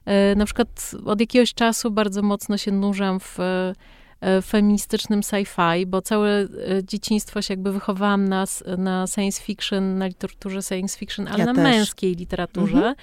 [0.06, 3.38] E, na przykład od jakiegoś czasu bardzo mocno się nurzam w
[4.46, 6.48] feministycznym sci-fi, bo całe
[6.82, 8.44] dzieciństwo się jakby wychowałam na,
[8.78, 11.62] na science fiction, na literaturze science fiction, ale ja na też.
[11.62, 12.76] męskiej literaturze.
[12.76, 12.94] Mhm.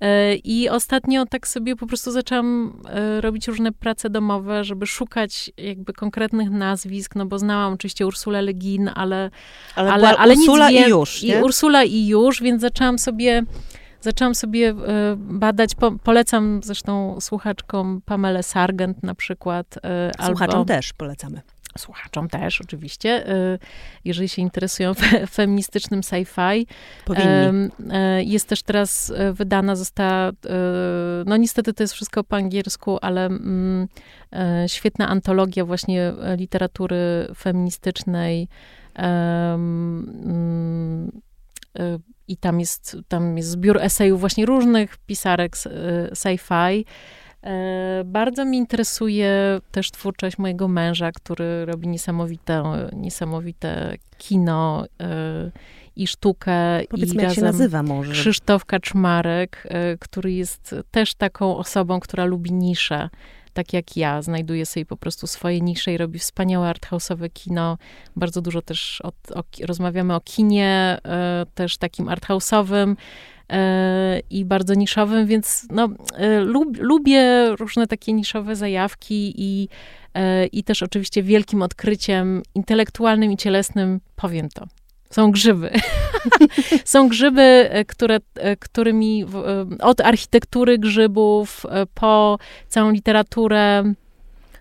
[0.00, 5.50] E, I ostatnio tak sobie po prostu zaczęłam e, robić różne prace domowe, żeby szukać
[5.56, 9.30] jakby konkretnych nazwisk, no bo znałam oczywiście Ursulę Legin, ale,
[9.74, 11.22] ale, ale, ale Ursula nic i już.
[11.22, 11.38] Nie?
[11.38, 13.42] I Ursula i już, więc zaczęłam sobie
[14.00, 14.74] zaczęłam sobie e,
[15.16, 19.78] badać, po, polecam zresztą słuchaczkom Pamela Sargent na przykład.
[20.26, 21.40] Słuchaczom albo, też polecamy
[21.78, 23.58] słuchaczom też oczywiście, y,
[24.04, 24.94] jeżeli się interesują
[25.30, 26.66] feministycznym sci-fi.
[27.04, 27.70] Powinni.
[27.90, 30.32] E, jest też teraz e, wydana, została, e,
[31.26, 33.88] no niestety to jest wszystko po angielsku, ale mm,
[34.66, 38.48] świetna antologia właśnie literatury feministycznej
[38.94, 40.40] mm,
[42.28, 45.56] i tam jest, tam jest zbiór esejów właśnie różnych pisarek
[46.12, 46.84] sci-fi.
[47.42, 52.62] E, bardzo mi interesuje też twórczość mojego męża, który robi niesamowite,
[52.92, 55.50] niesamowite kino e,
[55.96, 56.52] i sztukę.
[56.90, 58.12] Powiedz i jak się nazywa może?
[58.12, 63.08] Krzysztof Kaczmarek, e, który jest też taką osobą, która lubi nisze
[63.52, 67.78] tak jak ja, znajduje sobie po prostu swoje nisze i robi wspaniałe arthouse'owe kino.
[68.16, 70.98] Bardzo dużo też o, o, rozmawiamy o kinie,
[71.54, 72.96] też takim arthouse'owym.
[73.52, 79.68] E, i bardzo niszowym, więc no, e, lub, lubię różne takie niszowe zajawki i,
[80.14, 84.66] e, i też oczywiście wielkim odkryciem intelektualnym i cielesnym, powiem to,
[85.10, 85.70] są grzyby.
[86.84, 88.18] Są grzyby, które,
[88.58, 89.24] którymi
[89.80, 92.38] od architektury grzybów po
[92.68, 93.94] całą literaturę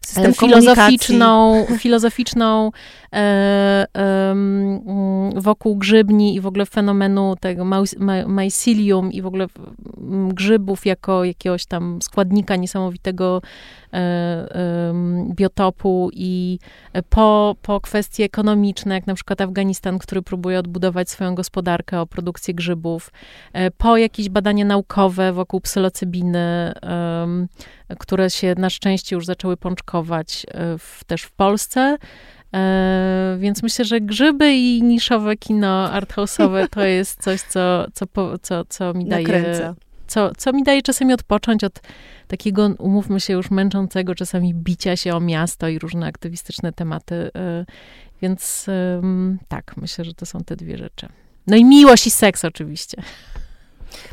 [0.08, 2.72] System filozoficzną, filozoficzną
[3.14, 3.18] e,
[3.98, 4.36] e,
[5.36, 7.66] wokół grzybni i w ogóle fenomenu tego
[8.28, 9.48] mycelium i w ogóle
[10.28, 13.42] grzybów jako jakiegoś tam składnika niesamowitego
[13.94, 14.94] e,
[15.36, 16.60] biotopu i
[17.10, 22.54] po, po kwestie ekonomiczne, jak na przykład Afganistan, który próbuje odbudować swoją gospodarkę o produkcję
[22.54, 23.12] grzybów,
[23.54, 26.74] e, po jakieś badania naukowe wokół psylocybiny,
[28.00, 31.98] które się na szczęście już zaczęły pączkować e, w, też w Polsce.
[32.54, 38.06] E, więc myślę, że grzyby i niszowe kino arthouse'owe to jest coś, co, co,
[38.42, 39.74] co, co mi daje...
[40.08, 41.80] Co, co mi daje czasami odpocząć od
[42.28, 47.30] takiego, umówmy się, już męczącego czasami bicia się o miasto i różne aktywistyczne tematy.
[47.36, 47.66] E,
[48.22, 48.66] więc
[49.48, 51.08] tak, myślę, że to są te dwie rzeczy.
[51.48, 53.02] No i miłość i seks oczywiście.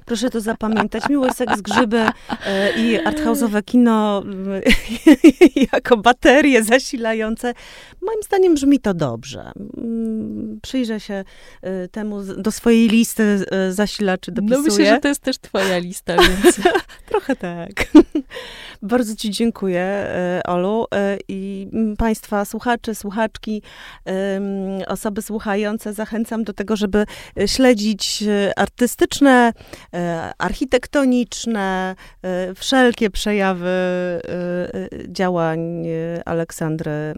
[0.04, 1.08] Proszę to zapamiętać.
[1.08, 1.98] Miły seks, grzyby
[2.46, 4.22] e, i arthouse'owe kino
[5.72, 7.54] jako baterie zasilające.
[8.02, 9.52] Moim zdaniem brzmi to dobrze.
[9.76, 11.24] Mm, przyjrzę się
[11.62, 14.58] e, temu do swojej listy e, zasilaczy dopisuję.
[14.58, 16.60] No myślę, że to jest też twoja lista, więc...
[17.08, 17.70] Trochę tak.
[18.82, 20.08] Bardzo ci dziękuję,
[20.46, 20.86] Olu.
[21.28, 21.68] I
[21.98, 23.62] państwa słuchacze, słuchaczki,
[24.86, 27.04] osoby słuchające zachęcam do tego, żeby
[27.46, 28.24] śledzić
[28.56, 29.52] artystyczne,
[30.38, 31.94] architektoniczne,
[32.54, 33.70] wszelkie przejawy
[35.08, 35.86] działań
[36.24, 37.14] Aleksandry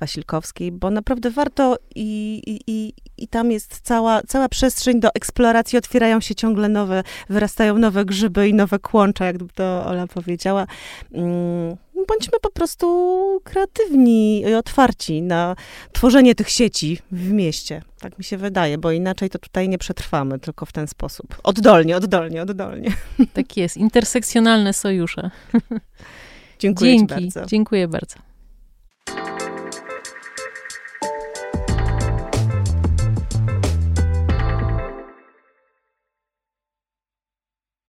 [0.00, 6.20] Wasilkowskiej, bo naprawdę warto i, i, i tam jest cała, cała przestrzeń do eksploracji, otwierają
[6.20, 10.66] się ciągle nowe, wyrastają nowe grzyby i nowe kłącza, jak to Ola powiedziała.
[11.98, 15.56] Mm, bądźmy po prostu kreatywni i otwarci na
[15.92, 17.82] tworzenie tych sieci w mieście.
[18.00, 21.36] Tak mi się wydaje, bo inaczej to tutaj nie przetrwamy, tylko w ten sposób.
[21.42, 22.90] Oddolnie, oddolnie, oddolnie.
[23.32, 25.30] Tak jest, intersekcjonalne sojusze.
[26.58, 27.46] Dziękuję Dzięki, bardzo.
[27.46, 28.27] Dziękuję bardzo.